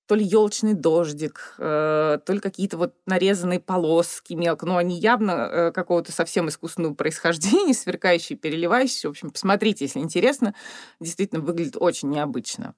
то 0.05 0.15
ли 0.15 0.25
елочный 0.25 0.73
дождик, 0.73 1.55
э, 1.57 2.19
то 2.25 2.33
ли 2.33 2.39
какие-то 2.39 2.77
вот 2.77 2.93
нарезанные 3.05 3.59
полоски 3.59 4.33
мелко, 4.33 4.65
но 4.65 4.77
они 4.77 4.99
явно 4.99 5.31
э, 5.31 5.71
какого-то 5.71 6.11
совсем 6.11 6.49
искусственного 6.49 6.93
происхождения, 6.93 7.73
сверкающие, 7.73 8.37
переливающиеся. 8.37 9.07
В 9.07 9.11
общем, 9.11 9.29
посмотрите, 9.31 9.85
если 9.85 9.99
интересно. 9.99 10.53
Действительно, 10.99 11.41
выглядит 11.41 11.77
очень 11.79 12.09
необычно. 12.09 12.75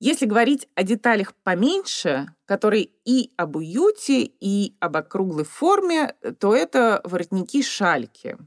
Если 0.00 0.24
говорить 0.24 0.66
о 0.74 0.82
деталях 0.82 1.34
поменьше, 1.44 2.34
которые 2.46 2.88
и 3.04 3.32
об 3.36 3.56
уюте, 3.56 4.22
и 4.22 4.74
об 4.80 4.96
округлой 4.96 5.44
форме, 5.44 6.14
то 6.38 6.56
это 6.56 7.02
воротники-шальки. 7.04 8.38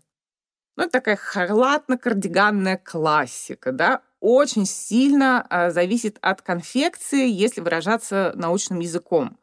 Ну, 0.75 0.83
это 0.83 0.93
такая 0.93 1.15
халатно-кардиганная 1.15 2.81
классика, 2.83 3.71
да, 3.71 4.01
очень 4.19 4.65
сильно 4.65 5.45
а, 5.47 5.69
зависит 5.69 6.17
от 6.21 6.41
конфекции, 6.41 7.29
если 7.29 7.61
выражаться 7.61 8.31
научным 8.35 8.79
языком. 8.79 9.37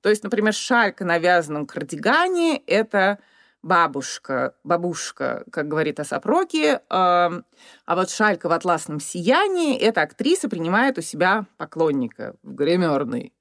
То 0.00 0.08
есть, 0.08 0.24
например, 0.24 0.54
шалька 0.54 1.04
на 1.04 1.18
вязаном 1.18 1.66
кардигане— 1.66 2.56
это 2.66 3.18
бабушка, 3.62 4.54
бабушка, 4.64 5.44
как 5.50 5.68
говорит 5.68 6.00
Асапроки, 6.00 6.80
а 6.88 7.42
вот 7.88 8.10
Шалька 8.10 8.48
в 8.48 8.52
«Атласном 8.52 9.00
сиянии» 9.00 9.76
эта 9.76 10.02
актриса 10.02 10.48
принимает 10.48 10.98
у 10.98 11.02
себя 11.02 11.46
поклонника 11.56 12.36
в 12.42 12.54
гримерной. 12.54 13.32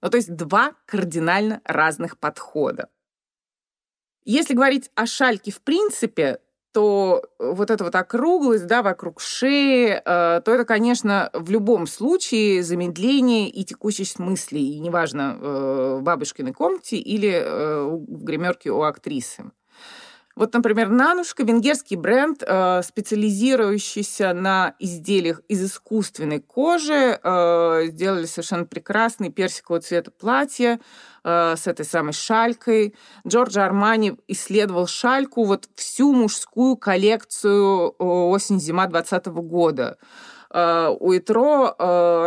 Ну, 0.00 0.10
то 0.10 0.16
есть 0.16 0.34
два 0.34 0.74
кардинально 0.86 1.60
разных 1.64 2.18
подхода. 2.18 2.88
Если 4.24 4.54
говорить 4.54 4.90
о 4.94 5.06
Шальке 5.06 5.50
в 5.50 5.62
принципе, 5.62 6.40
то 6.72 7.24
вот 7.38 7.70
эта 7.70 7.82
вот 7.82 7.94
округлость, 7.94 8.66
да, 8.66 8.82
вокруг 8.82 9.20
шеи, 9.20 10.00
э, 10.04 10.40
то 10.42 10.52
это, 10.52 10.64
конечно, 10.64 11.30
в 11.32 11.50
любом 11.50 11.86
случае 11.86 12.62
замедление 12.62 13.48
и 13.48 13.64
текучесть 13.64 14.18
мыслей, 14.18 14.74
и 14.74 14.78
неважно, 14.78 15.38
э, 15.40 15.96
в 15.98 16.02
бабушкиной 16.02 16.52
комнате 16.52 16.98
или 16.98 17.30
э, 17.30 17.84
в 17.84 18.22
гримерке 18.22 18.70
у 18.70 18.82
актрисы. 18.82 19.50
Вот, 20.38 20.54
например, 20.54 20.88
Нанушка, 20.88 21.42
венгерский 21.42 21.96
бренд, 21.96 22.44
э, 22.46 22.82
специализирующийся 22.84 24.32
на 24.34 24.76
изделиях 24.78 25.40
из 25.48 25.64
искусственной 25.64 26.38
кожи, 26.38 27.18
э, 27.20 27.86
сделали 27.86 28.24
совершенно 28.24 28.64
прекрасный 28.64 29.30
персикового 29.30 29.82
цвета 29.82 30.12
платье 30.12 30.78
э, 31.24 31.56
с 31.56 31.66
этой 31.66 31.84
самой 31.84 32.12
шалькой. 32.12 32.94
Джорджо 33.26 33.64
Армани 33.64 34.16
исследовал 34.28 34.86
шальку, 34.86 35.42
вот 35.42 35.68
всю 35.74 36.12
мужскую 36.12 36.76
коллекцию 36.76 37.96
осень-зима 37.98 38.86
2020 38.86 39.26
года. 39.42 39.98
У 40.50 41.14
Итро 41.14 41.74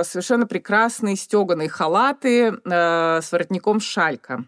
совершенно 0.03 0.45
прекрасные 0.45 1.15
стеганые 1.15 1.69
халаты 1.69 2.59
с 2.65 3.31
воротником 3.31 3.79
шалька. 3.79 4.45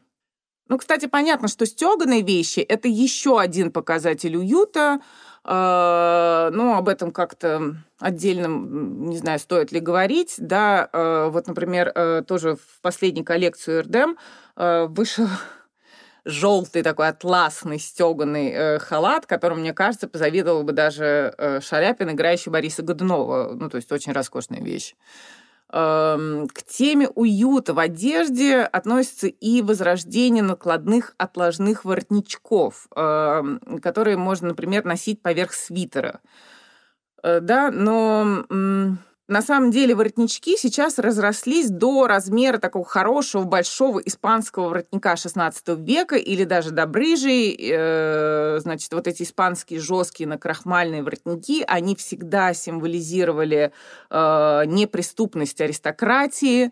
Ну, 0.70 0.77
кстати, 0.77 1.08
понятно, 1.08 1.48
что 1.48 1.65
стеганые 1.65 2.22
вещи– 2.22 2.60
это 2.62 2.88
еще 2.88 3.39
один 3.39 3.72
показатель 3.72 4.36
уюта. 4.38 5.01
Э, 5.46 6.50
ну, 6.53 6.75
об 6.75 6.88
этом 6.88 7.12
как-то 7.12 7.75
отдельно, 8.00 8.48
не 8.48 9.17
знаю, 9.17 9.39
стоит 9.39 9.74
ли 9.74 9.82
говорить. 9.82 10.36
Да, 10.38 10.89
э, 10.91 11.29
вот, 11.29 11.48
например, 11.48 11.91
э, 11.93 12.24
тоже 12.25 12.55
в 12.55 12.82
последней 12.82 13.24
коллекции 13.24 13.79
РДМ 13.79 14.15
вышел 14.93 15.27
желтый 16.25 16.84
такой 16.84 17.10
атласный 17.10 17.79
стеганый 17.79 18.79
халат, 18.79 19.25
которым, 19.25 19.60
мне 19.60 19.74
кажется, 19.74 20.08
позавидовал 20.08 20.63
бы 20.63 20.72
даже 20.72 21.60
Шаляпин, 21.62 22.12
играющий 22.12 22.51
Бориса 22.51 22.84
Годунова. 22.84 23.53
Ну, 23.53 23.70
то 23.70 23.77
есть 23.77 23.91
очень 23.91 24.13
роскошная 24.13 24.62
вещь. 24.62 24.96
Эм, 25.75 26.48
к 26.50 26.62
теме 26.62 27.10
уюта 27.10 27.74
в 27.74 27.80
одежде 27.80 28.60
относится 28.60 29.25
и 29.25 29.63
возрождение 29.63 30.44
накладных 30.44 31.15
отложных 31.18 31.84
воротничков, 31.84 32.88
эм, 32.96 33.60
которые 33.82 34.15
можно, 34.18 34.50
например, 34.50 34.86
носить 34.86 35.24
поверх 35.24 35.51
свитера. 35.53 36.22
Э, 37.24 37.39
да, 37.39 37.72
но 37.72 38.46
на 39.34 39.42
самом 39.42 39.72
деле 39.72 39.96
воротнички 39.96 40.56
сейчас 40.58 41.00
разрослись 41.00 41.70
до 41.70 42.06
размера 42.06 42.60
такого 42.60 42.86
хорошего, 42.86 43.44
большого 43.44 44.00
испанского 44.00 44.70
воротника 44.70 45.13
XVI 45.13 45.52
века 45.84 46.16
или 46.16 46.44
даже 46.44 46.70
до 46.70 46.86
брыжей. 46.86 47.58
Э, 47.60 48.60
значит, 48.60 48.94
вот 48.94 49.08
эти 49.08 49.24
испанские 49.24 49.80
жесткие 49.80 50.30
накрахмальные 50.30 51.02
воротники, 51.02 51.66
они 51.68 51.96
всегда 51.96 52.54
символизировали 52.54 53.74
э, 54.12 54.63
неприступность 54.68 55.60
аристократии, 55.60 56.72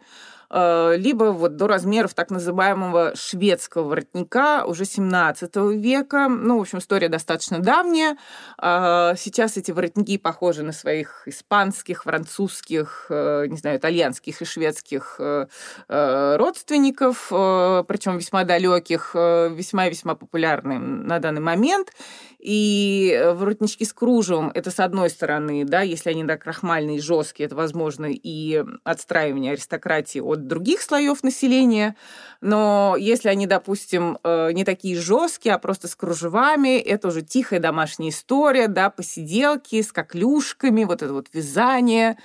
либо 0.51 1.25
вот 1.31 1.55
до 1.55 1.67
размеров 1.67 2.13
так 2.13 2.29
называемого 2.29 3.13
шведского 3.15 3.87
воротника 3.87 4.65
уже 4.65 4.85
17 4.85 5.55
века. 5.75 6.27
Ну, 6.27 6.57
в 6.57 6.61
общем, 6.61 6.79
история 6.79 7.09
достаточно 7.09 7.59
давняя. 7.59 8.17
А, 8.57 9.15
сейчас 9.15 9.57
эти 9.57 9.71
воротники 9.71 10.17
похожи 10.17 10.63
на 10.63 10.71
своих 10.71 11.27
испанских, 11.27 12.03
французских, 12.03 13.07
э, 13.09 13.45
не 13.47 13.57
знаю, 13.57 13.77
итальянских 13.77 14.41
и 14.41 14.45
шведских 14.45 15.15
э, 15.19 15.47
родственников, 15.87 17.27
причем 17.29 18.17
весьма 18.17 18.43
далеких, 18.43 19.15
весьма-весьма 19.15 20.15
популярны 20.15 20.79
на 20.79 21.19
данный 21.19 21.41
момент. 21.41 21.93
И 22.41 23.13
э, 23.13 23.33
воротнички 23.33 23.85
с 23.85 23.93
кружевом, 23.93 24.51
это 24.55 24.71
с 24.71 24.79
одной 24.79 25.11
стороны, 25.11 25.63
да, 25.63 25.81
если 25.81 26.09
они 26.09 26.23
да, 26.23 26.37
крахмальные 26.37 26.97
и 26.97 26.99
жесткие, 27.01 27.45
это 27.45 27.55
возможно 27.55 28.07
и 28.09 28.65
отстраивание 28.83 29.53
аристократии 29.53 30.19
от 30.19 30.40
других 30.47 30.81
слоев 30.81 31.23
населения. 31.23 31.95
Но 32.41 32.95
если 32.97 33.29
они, 33.29 33.47
допустим, 33.47 34.17
э, 34.23 34.51
не 34.51 34.63
такие 34.63 34.95
жесткие, 34.99 35.55
а 35.55 35.59
просто 35.59 35.87
с 35.87 35.95
кружевами, 35.95 36.79
это 36.79 37.09
уже 37.09 37.21
тихая 37.21 37.59
домашняя 37.59 38.09
история, 38.09 38.67
да, 38.67 38.89
посиделки 38.89 39.81
с 39.81 39.91
коклюшками, 39.91 40.83
вот 40.83 41.01
это 41.01 41.13
вот 41.13 41.27
вязание. 41.33 42.17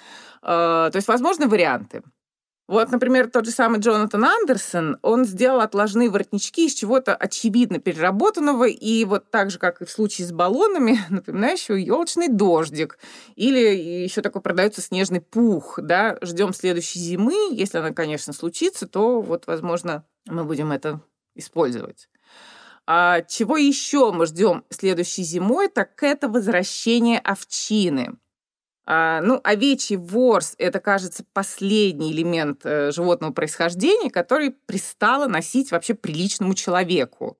Э, 0.43 0.89
то 0.91 0.97
есть, 0.97 1.09
возможны 1.09 1.49
варианты. 1.49 2.03
Вот, 2.69 2.91
например, 2.91 3.31
тот 3.31 3.45
же 3.45 3.53
самый 3.53 3.79
Джонатан 3.79 4.25
Андерсон, 4.25 4.99
он 5.03 5.25
сделал 5.25 5.61
отложные 5.61 6.11
воротнички 6.11 6.67
из 6.67 6.75
чего-то 6.75 7.15
очевидно 7.15 7.79
переработанного, 7.79 8.65
и 8.65 9.05
вот 9.05 9.31
так 9.31 9.53
же, 9.53 9.59
как 9.61 9.81
и 9.81 9.85
в 9.85 9.91
случае 9.91 10.27
с 10.27 10.33
баллонами, 10.33 10.99
напоминающего 11.09 11.77
елочный 11.77 12.29
дождик. 12.29 12.99
Или 13.37 14.03
еще 14.03 14.21
такой 14.21 14.43
продается 14.43 14.81
снежный 14.81 15.21
пух, 15.21 15.79
да, 15.81 16.19
ждем 16.23 16.53
следующей 16.53 16.99
зимы, 16.99 17.35
если 17.53 17.79
она, 17.79 17.93
конечно, 17.93 18.33
случится, 18.33 18.89
то 18.89 19.21
вот, 19.21 19.47
возможно, 19.47 20.05
мы 20.27 20.45
будем 20.45 20.73
это 20.73 21.01
использовать. 21.37 22.09
А 22.89 23.23
чего 23.23 23.57
еще 23.57 24.11
мы 24.13 24.27
ждем 24.27 24.65
следующей 24.71 25.23
зимой, 25.23 25.69
так 25.69 26.03
это 26.03 26.29
возвращение 26.29 27.21
овчины. 27.21 28.17
А, 28.87 29.21
ну, 29.21 29.41
овечий 29.43 29.97
ворс– 29.97 30.55
это, 30.59 30.79
кажется, 30.79 31.25
последний 31.33 32.13
элемент 32.13 32.61
э, 32.65 32.93
животного 32.93 33.33
происхождения, 33.33 34.11
который 34.11 34.53
пристало 34.53 35.27
носить 35.27 35.73
вообще 35.73 35.95
приличному 35.95 36.55
человеку. 36.55 37.37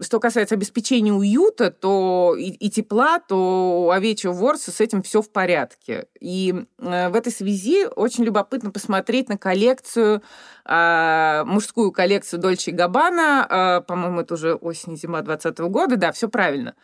Что 0.00 0.20
касается 0.20 0.54
обеспечения 0.54 1.12
уюта 1.12 1.72
то 1.72 2.36
и, 2.38 2.50
и 2.50 2.70
тепла, 2.70 3.18
то 3.18 3.86
у 3.86 3.90
овечьего 3.90 4.32
ворса 4.32 4.70
с 4.70 4.80
этим 4.80 5.02
все 5.02 5.22
в 5.22 5.30
порядке. 5.30 6.06
И 6.20 6.54
э, 6.78 7.08
в 7.08 7.16
этой 7.16 7.32
связи 7.32 7.84
очень 7.84 8.22
любопытно 8.22 8.70
посмотреть 8.70 9.28
на 9.28 9.36
коллекцию, 9.36 10.22
э, 10.64 11.42
мужскую 11.44 11.90
коллекцию 11.90 12.38
Дольче 12.40 12.70
Габбана, 12.70 13.80
э, 13.80 13.86
по-моему, 13.88 14.20
это 14.20 14.34
уже 14.34 14.54
осень-зима 14.54 15.22
2020 15.22 15.58
года, 15.68 15.96
да, 15.96 16.12
все 16.12 16.28
правильно, 16.28 16.76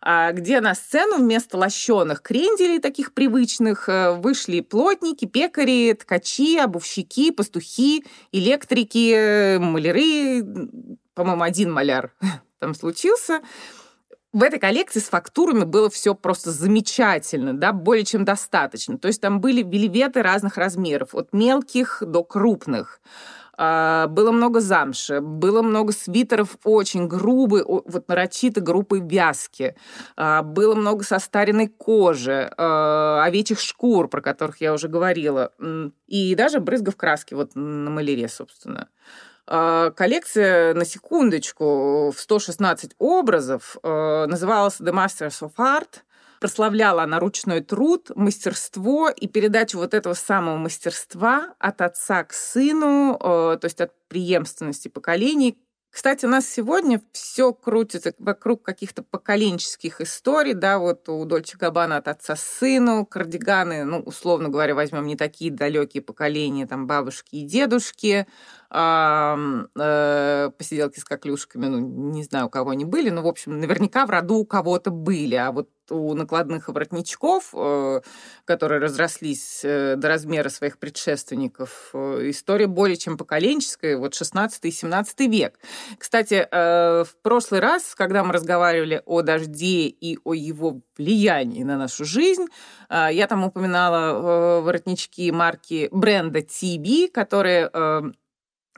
э, 0.00 0.32
где 0.32 0.62
на 0.62 0.74
сцену 0.74 1.18
вместо 1.18 1.58
лощеных 1.58 2.22
кренделей 2.22 2.78
таких 2.78 3.12
привычных 3.12 3.90
э, 3.90 4.12
вышли 4.12 4.60
плотники, 4.60 5.26
пекари, 5.26 5.92
ткачи, 5.92 6.56
обувщики, 6.56 7.32
пастухи, 7.32 8.06
электрики, 8.32 9.12
э, 9.14 9.58
маляры, 9.58 10.42
по-моему, 11.12 11.42
один 11.42 11.70
маляр 11.70 12.14
там 12.62 12.74
случился. 12.74 13.40
В 14.32 14.42
этой 14.44 14.60
коллекции 14.60 15.00
с 15.00 15.08
фактурами 15.08 15.64
было 15.64 15.90
все 15.90 16.14
просто 16.14 16.52
замечательно, 16.52 17.52
да, 17.52 17.72
более 17.72 18.04
чем 18.04 18.24
достаточно. 18.24 18.96
То 18.98 19.08
есть 19.08 19.20
там 19.20 19.40
были 19.40 19.62
вельветы 19.62 20.22
разных 20.22 20.56
размеров, 20.56 21.14
от 21.14 21.32
мелких 21.32 22.02
до 22.06 22.22
крупных. 22.22 23.00
А, 23.58 24.06
было 24.06 24.30
много 24.30 24.60
замши, 24.60 25.20
было 25.20 25.60
много 25.60 25.92
свитеров 25.92 26.56
очень 26.62 27.08
грубой, 27.08 27.64
вот 27.66 28.06
нарочито 28.06 28.60
грубой 28.60 29.00
вязки. 29.00 29.74
А, 30.16 30.42
было 30.42 30.76
много 30.76 31.02
состаренной 31.02 31.66
кожи, 31.66 32.50
а, 32.56 33.24
овечьих 33.24 33.58
шкур, 33.58 34.08
про 34.08 34.22
которых 34.22 34.60
я 34.60 34.72
уже 34.72 34.86
говорила. 34.86 35.50
И 36.06 36.34
даже 36.36 36.60
брызгов 36.60 36.96
краски 36.96 37.34
вот 37.34 37.56
на 37.56 37.90
маляре, 37.90 38.28
собственно. 38.28 38.88
А, 39.46 39.90
коллекция, 39.90 40.74
на 40.74 40.84
секундочку, 40.84 42.10
в 42.10 42.20
116 42.20 42.92
образов 42.98 43.76
э, 43.82 44.26
называлась 44.26 44.80
The 44.80 44.92
Masters 44.92 45.40
of 45.42 45.52
Art. 45.56 46.00
Прославляла 46.40 47.04
она 47.04 47.20
ручной 47.20 47.60
труд, 47.60 48.10
мастерство 48.16 49.08
и 49.08 49.28
передачу 49.28 49.78
вот 49.78 49.94
этого 49.94 50.14
самого 50.14 50.56
мастерства 50.56 51.54
от 51.58 51.80
отца 51.80 52.24
к 52.24 52.32
сыну, 52.32 53.14
э, 53.14 53.58
то 53.60 53.64
есть 53.64 53.80
от 53.80 53.92
преемственности 54.08 54.88
поколений 54.88 55.58
кстати, 55.92 56.24
у 56.24 56.28
нас 56.30 56.48
сегодня 56.48 57.02
все 57.12 57.52
крутится 57.52 58.14
вокруг 58.18 58.62
каких-то 58.62 59.02
поколенческих 59.02 60.00
историй, 60.00 60.54
да, 60.54 60.78
вот 60.78 61.06
у 61.10 61.22
Дольче 61.26 61.58
Габбана 61.58 61.98
от 61.98 62.08
отца 62.08 62.34
сыну, 62.34 63.04
кардиганы, 63.04 63.84
ну, 63.84 64.00
условно 64.00 64.48
говоря, 64.48 64.74
возьмем 64.74 65.06
не 65.06 65.16
такие 65.16 65.52
далекие 65.52 66.02
поколения, 66.02 66.66
там, 66.66 66.86
бабушки 66.86 67.36
и 67.36 67.44
дедушки, 67.44 68.26
посиделки 68.72 70.98
с 70.98 71.04
коклюшками, 71.04 71.66
ну, 71.66 71.78
не 71.78 72.24
знаю, 72.24 72.46
у 72.46 72.48
кого 72.48 72.70
они 72.70 72.86
были, 72.86 73.10
но, 73.10 73.22
в 73.22 73.26
общем, 73.26 73.60
наверняка 73.60 74.06
в 74.06 74.10
роду 74.10 74.36
у 74.36 74.46
кого-то 74.46 74.90
были, 74.90 75.34
а 75.34 75.52
вот 75.52 75.68
у 75.90 76.14
накладных 76.14 76.68
воротничков, 76.68 77.50
э, 77.54 78.00
которые 78.44 78.80
разрослись 78.80 79.60
э, 79.64 79.96
до 79.96 80.08
размера 80.08 80.48
своих 80.48 80.78
предшественников, 80.78 81.90
э, 81.92 82.30
история 82.30 82.66
более 82.66 82.96
чем 82.96 83.16
поколенческая, 83.16 83.96
вот 83.96 84.14
16 84.14 84.64
и 84.64 84.70
17 84.70 85.20
век. 85.28 85.58
Кстати, 85.98 86.46
в 86.50 87.08
прошлый 87.22 87.60
раз, 87.60 87.94
когда 87.94 88.24
мы 88.24 88.32
разговаривали 88.32 89.02
о 89.04 89.22
дожде 89.22 89.86
и 89.86 90.18
о 90.24 90.34
его 90.34 90.80
влиянии 90.96 91.62
на 91.62 91.76
нашу 91.76 92.04
жизнь, 92.04 92.46
я 92.90 93.26
там 93.28 93.44
упоминала 93.44 94.60
воротнички 94.60 95.30
марки 95.30 95.88
бренда 95.90 96.40
TB, 96.40 97.10
которые 97.10 97.70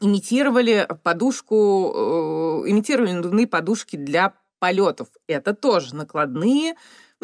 имитировали 0.04 0.86
подушку, 1.02 2.64
имитировали 2.66 3.12
надувные 3.12 3.46
подушки 3.46 3.96
для 3.96 4.34
полетов. 4.58 5.08
Это 5.26 5.54
тоже 5.54 5.94
накладные 5.94 6.74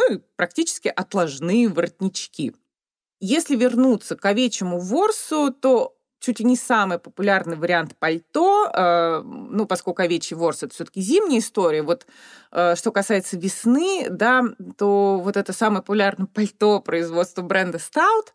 ну 0.00 0.14
и 0.14 0.18
практически 0.36 0.88
отложные 0.88 1.68
воротнички. 1.68 2.54
Если 3.20 3.54
вернуться 3.56 4.16
к 4.16 4.24
овечьему 4.24 4.78
ворсу, 4.78 5.52
то 5.52 5.94
чуть 6.20 6.38
ли 6.38 6.44
не 6.44 6.56
самый 6.56 6.98
популярный 6.98 7.56
вариант 7.56 7.96
пальто, 7.98 8.70
э, 8.72 9.22
ну, 9.24 9.66
поскольку 9.66 10.02
овечий 10.02 10.36
ворс– 10.36 10.62
это 10.62 10.74
все-таки 10.74 11.00
зимняя 11.00 11.40
история. 11.40 11.82
Вот 11.82 12.06
э, 12.52 12.76
что 12.76 12.92
касается 12.92 13.38
весны, 13.38 14.06
да, 14.10 14.42
то 14.76 15.18
вот 15.22 15.36
это 15.36 15.52
самое 15.52 15.82
популярное 15.82 16.26
пальто 16.26 16.80
производства 16.80 17.42
бренда 17.42 17.78
Stout, 17.78 18.32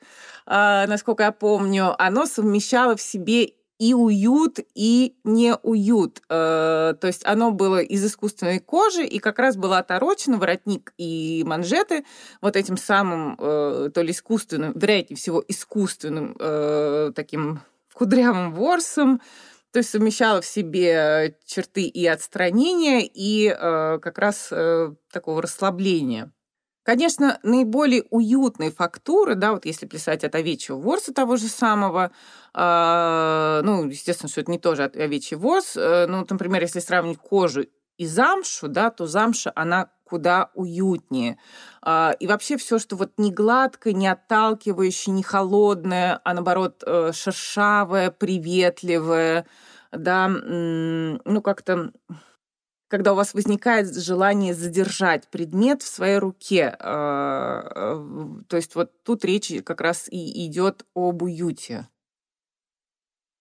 э, 0.48 0.88
насколько 0.88 1.24
я 1.24 1.32
помню, 1.32 1.96
оно 2.00 2.26
совмещало 2.26 2.96
в 2.96 3.02
себе 3.02 3.54
и 3.78 3.94
уют, 3.94 4.60
и 4.74 5.16
не 5.24 5.56
уют. 5.64 6.22
Э, 6.30 6.94
то 7.00 7.08
есть 7.08 7.26
оно 7.26 7.52
было 7.52 7.82
из 7.82 8.06
искусственной 8.06 8.60
кожи, 8.60 9.06
и 9.06 9.20
как 9.20 9.40
раз 9.40 9.58
было 9.58 9.80
оторочено 9.80 10.38
воротник 10.38 10.94
и 10.98 11.44
манжеты 11.46 12.06
вот 12.42 12.56
этим 12.56 12.78
самым, 12.78 13.36
э, 13.40 13.90
то 13.94 14.02
ли 14.02 14.12
искусственным, 14.12 14.74
вероятнее 14.76 15.18
всего, 15.18 15.44
искусственным 15.48 16.36
э, 16.40 17.12
таким 17.16 17.62
кудрявым 17.94 18.54
ворсом, 18.54 19.22
то 19.72 19.80
есть 19.80 19.90
совмещала 19.90 20.42
в 20.42 20.46
себе 20.46 21.38
черты 21.46 21.84
и 21.84 22.06
отстранения, 22.06 23.02
и 23.02 23.50
как 23.50 24.18
раз 24.18 24.52
такого 25.12 25.42
расслабления. 25.42 26.32
Конечно, 26.86 27.40
наиболее 27.42 28.04
уютные 28.12 28.70
фактуры, 28.70 29.34
да, 29.34 29.54
вот 29.54 29.66
если 29.66 29.88
писать 29.88 30.24
от 30.24 30.36
овечьего 30.36 30.78
ворса 30.78 31.12
того 31.16 31.36
же 31.36 31.48
самого, 31.48 32.12
э, 32.54 33.62
ну, 33.64 33.86
естественно, 33.86 34.30
что 34.30 34.42
это 34.42 34.52
не 34.52 34.60
тоже 34.60 34.84
овечий 34.84 35.36
ворс, 35.36 35.76
э, 35.76 36.06
ну, 36.08 36.24
например, 36.30 36.62
если 36.62 36.78
сравнить 36.80 37.18
кожу 37.18 37.66
и 37.98 38.06
замшу, 38.06 38.68
да, 38.68 38.92
то 38.92 39.08
замша, 39.08 39.52
она 39.56 39.90
куда 40.04 40.52
уютнее. 40.54 41.40
Э, 41.84 42.12
и 42.20 42.28
вообще 42.28 42.56
все, 42.56 42.78
что 42.78 42.96
вот 42.98 43.14
не 43.18 43.32
гладкое, 43.32 43.94
не 43.94 44.08
отталкивающее, 44.08 45.12
не 45.12 45.24
холодное, 45.24 46.22
а 46.24 46.36
наоборот 46.36 46.84
э, 46.86 47.12
шершавое, 47.14 48.12
приветливое, 48.12 49.48
да, 49.92 50.28
ну, 50.28 51.42
как-то 51.42 51.92
когда 52.96 53.12
у 53.12 53.16
вас 53.18 53.34
возникает 53.34 53.94
желание 53.94 54.54
задержать 54.54 55.28
предмет 55.28 55.82
в 55.82 55.88
своей 55.88 56.18
руке. 56.18 56.74
А, 56.80 57.60
а, 57.76 58.44
то 58.48 58.56
есть 58.56 58.74
вот 58.76 59.04
тут 59.04 59.26
речь 59.26 59.52
как 59.66 59.82
раз 59.82 60.08
и 60.10 60.48
идет 60.48 60.86
об 60.96 61.22
уюте. 61.22 61.90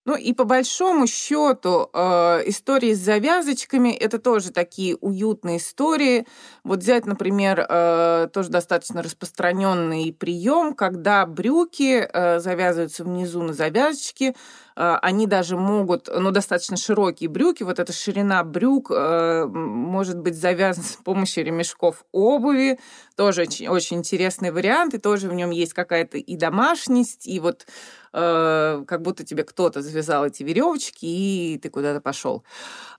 Ну 0.04 0.16
и 0.16 0.34
по 0.34 0.44
большому 0.44 1.06
счету 1.06 1.88
э, 1.92 2.42
истории 2.46 2.92
с 2.92 2.98
завязочками 2.98 3.88
это 3.88 4.18
тоже 4.18 4.52
такие 4.52 4.96
уютные 4.96 5.56
истории. 5.56 6.26
Вот 6.62 6.80
взять, 6.80 7.06
например, 7.06 7.64
э, 7.66 8.28
тоже 8.32 8.50
достаточно 8.50 9.02
распространенный 9.02 10.12
прием, 10.12 10.74
когда 10.74 11.24
брюки 11.24 12.06
э, 12.06 12.38
завязываются 12.38 13.04
внизу 13.04 13.42
на 13.42 13.54
завязочки, 13.54 14.36
э, 14.76 14.96
они 15.00 15.26
даже 15.26 15.56
могут, 15.56 16.10
ну 16.14 16.30
достаточно 16.32 16.76
широкие 16.76 17.30
брюки, 17.30 17.62
вот 17.62 17.78
эта 17.78 17.94
ширина 17.94 18.44
брюк 18.44 18.90
э, 18.90 19.46
может 19.46 20.18
быть 20.18 20.36
завязана 20.36 20.86
с 20.86 20.96
помощью 21.02 21.46
ремешков 21.46 22.04
обуви, 22.12 22.78
тоже 23.16 23.42
очень, 23.42 23.68
очень 23.68 23.98
интересный 23.98 24.50
вариант, 24.50 24.92
и 24.92 24.98
тоже 24.98 25.30
в 25.30 25.34
нем 25.34 25.50
есть 25.50 25.72
какая-то 25.72 26.18
и 26.18 26.36
домашность, 26.36 27.26
и 27.26 27.40
вот 27.40 27.66
Э, 28.16 28.84
как 28.86 29.02
будто 29.02 29.24
тебе 29.24 29.42
кто-то 29.42 29.82
завязал 29.82 30.24
эти 30.24 30.44
веревочки, 30.44 31.04
и 31.04 31.58
ты 31.60 31.68
куда-то 31.68 32.00
пошел. 32.00 32.44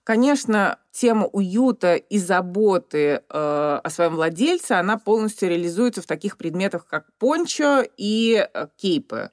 Конечно, 0.04 0.78
тема 0.92 1.26
уюта 1.26 1.94
и 1.94 2.18
заботы 2.18 2.98
э, 2.98 3.20
о 3.30 3.90
своем 3.90 4.16
владельце, 4.16 4.72
она 4.72 4.98
полностью 4.98 5.48
реализуется 5.48 6.02
в 6.02 6.06
таких 6.06 6.36
предметах, 6.36 6.86
как 6.86 7.06
пончо 7.18 7.82
и 7.96 8.46
э, 8.52 8.66
кейпы. 8.76 9.30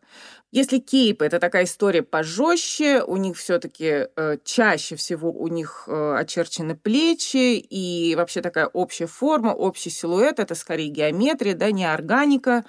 Если 0.51 0.77
кейпы 0.77 1.25
это 1.25 1.39
такая 1.39 1.65
история 1.65 2.01
пожестче, 2.01 3.03
у 3.03 3.17
них 3.17 3.35
все-таки 3.35 4.07
э, 4.15 4.37
чаще 4.45 4.95
всего 4.95 5.31
у 5.31 5.49
них 5.49 5.83
э, 5.87 6.15
очерчены 6.17 6.77
плечи 6.77 7.57
и 7.57 8.15
вообще 8.15 8.39
такая 8.39 8.67
общая 8.67 9.07
форма, 9.07 9.49
общий 9.49 9.89
силуэт, 9.89 10.39
это 10.39 10.55
скорее 10.55 10.87
геометрия, 10.87 11.55
да, 11.55 11.71
не 11.71 11.83
органика. 11.83 12.63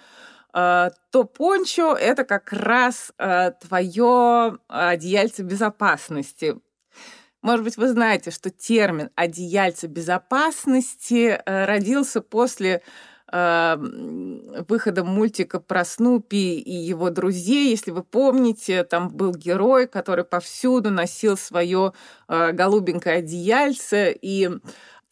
А, 0.56 0.90
то 1.10 1.24
пончо— 1.24 1.96
это 2.00 2.22
как 2.22 2.52
раз 2.52 3.12
а, 3.18 3.50
твое 3.50 4.58
одеяльце 4.68 5.42
безопасности. 5.42 6.54
Может 7.42 7.64
быть, 7.64 7.76
вы 7.76 7.88
знаете, 7.88 8.30
что 8.30 8.50
термин 8.50 9.10
«одеяльце 9.16 9.88
безопасности» 9.88 11.40
э, 11.44 11.64
родился 11.66 12.22
после 12.22 12.82
выхода 13.32 15.02
мультика 15.02 15.58
про 15.58 15.84
Снупи 15.84 16.60
и 16.60 16.72
его 16.72 17.10
друзей. 17.10 17.70
Если 17.70 17.90
вы 17.90 18.04
помните, 18.04 18.84
там 18.84 19.08
был 19.08 19.34
герой, 19.34 19.88
который 19.88 20.24
повсюду 20.24 20.90
носил 20.90 21.36
свое 21.36 21.94
голубенькое 22.28 23.16
одеяльце, 23.16 24.16
и 24.22 24.50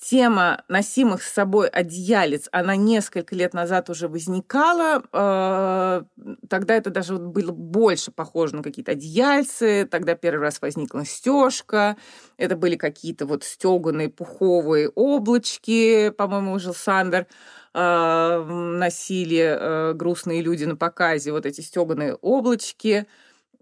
тема 0.03 0.65
носимых 0.69 1.23
с 1.23 1.33
собой 1.33 1.69
одеялец, 1.69 2.49
она 2.51 2.75
несколько 2.75 3.37
лет 3.37 3.55
назад 3.55 3.89
уже 3.89 4.09
возникала. 4.09 5.03
Э, 5.13 6.03
тогда 6.49 6.75
это 6.75 6.91
даже 6.91 7.17
было 7.17 7.53
больше 7.53 8.11
похоже 8.11 8.57
на 8.57 8.63
какие-то 8.63 8.93
одеяльцы. 8.93 9.87
Тогда 9.89 10.17
первый 10.17 10.43
раз 10.43 10.61
возникла 10.61 11.05
стежка. 11.05 11.97
Это 12.37 12.57
были 12.57 12.77
какие-то 12.77 13.27
вот 13.27 13.45
стеганые 13.45 14.09
пуховые 14.09 14.89
облачки, 14.89 16.11
по-моему, 16.11 16.59
жил 16.59 16.75
Сандер 16.75 17.27
э, 17.75 18.45
носили 18.45 19.57
э, 19.59 19.93
грустные 19.95 20.43
люди 20.43 20.65
на 20.65 20.77
показе 20.77 21.33
вот 21.33 21.47
эти 21.47 21.61
стеганые 21.61 22.15
облачки. 22.15 23.07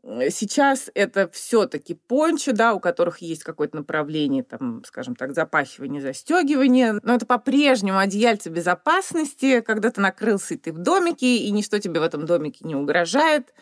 Сейчас 0.02 0.90
это 0.94 1.28
все-таки 1.28 1.94
пончо, 1.94 2.52
да, 2.52 2.72
у 2.72 2.80
которых 2.80 3.18
есть 3.18 3.44
какое-то 3.44 3.76
направление, 3.76 4.42
там, 4.42 4.82
скажем 4.84 5.14
так, 5.14 5.34
запахивание, 5.34 6.00
застегивание, 6.00 6.98
но 7.02 7.14
это 7.14 7.26
по-прежнему 7.26 7.98
одеяльце 7.98 8.48
безопасности, 8.48 9.60
когда 9.60 9.90
ты 9.90 10.00
накрылся 10.00 10.54
и 10.54 10.56
ты 10.56 10.72
в 10.72 10.78
домике, 10.78 11.36
и 11.36 11.50
ничто 11.50 11.78
тебе 11.78 12.00
в 12.00 12.02
этом 12.02 12.24
домике 12.24 12.64
не 12.66 12.74
угрожает. 12.74 13.52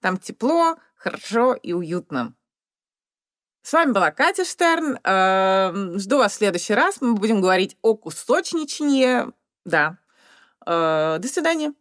Там 0.00 0.18
тепло, 0.18 0.76
хорошо 0.96 1.54
и 1.54 1.72
уютно. 1.72 2.34
С 3.62 3.72
вами 3.72 3.92
была 3.92 4.10
Катя 4.10 4.44
Штерн. 4.44 4.98
Эм, 5.04 5.98
жду 5.98 6.18
вас 6.18 6.32
в 6.32 6.36
следующий 6.36 6.74
раз. 6.74 7.00
Мы 7.00 7.14
будем 7.14 7.40
говорить 7.40 7.76
о 7.82 7.94
кусочничании. 7.94 9.26
Да. 9.64 9.98
Э, 10.66 11.18
до 11.18 11.28
свидания. 11.28 11.74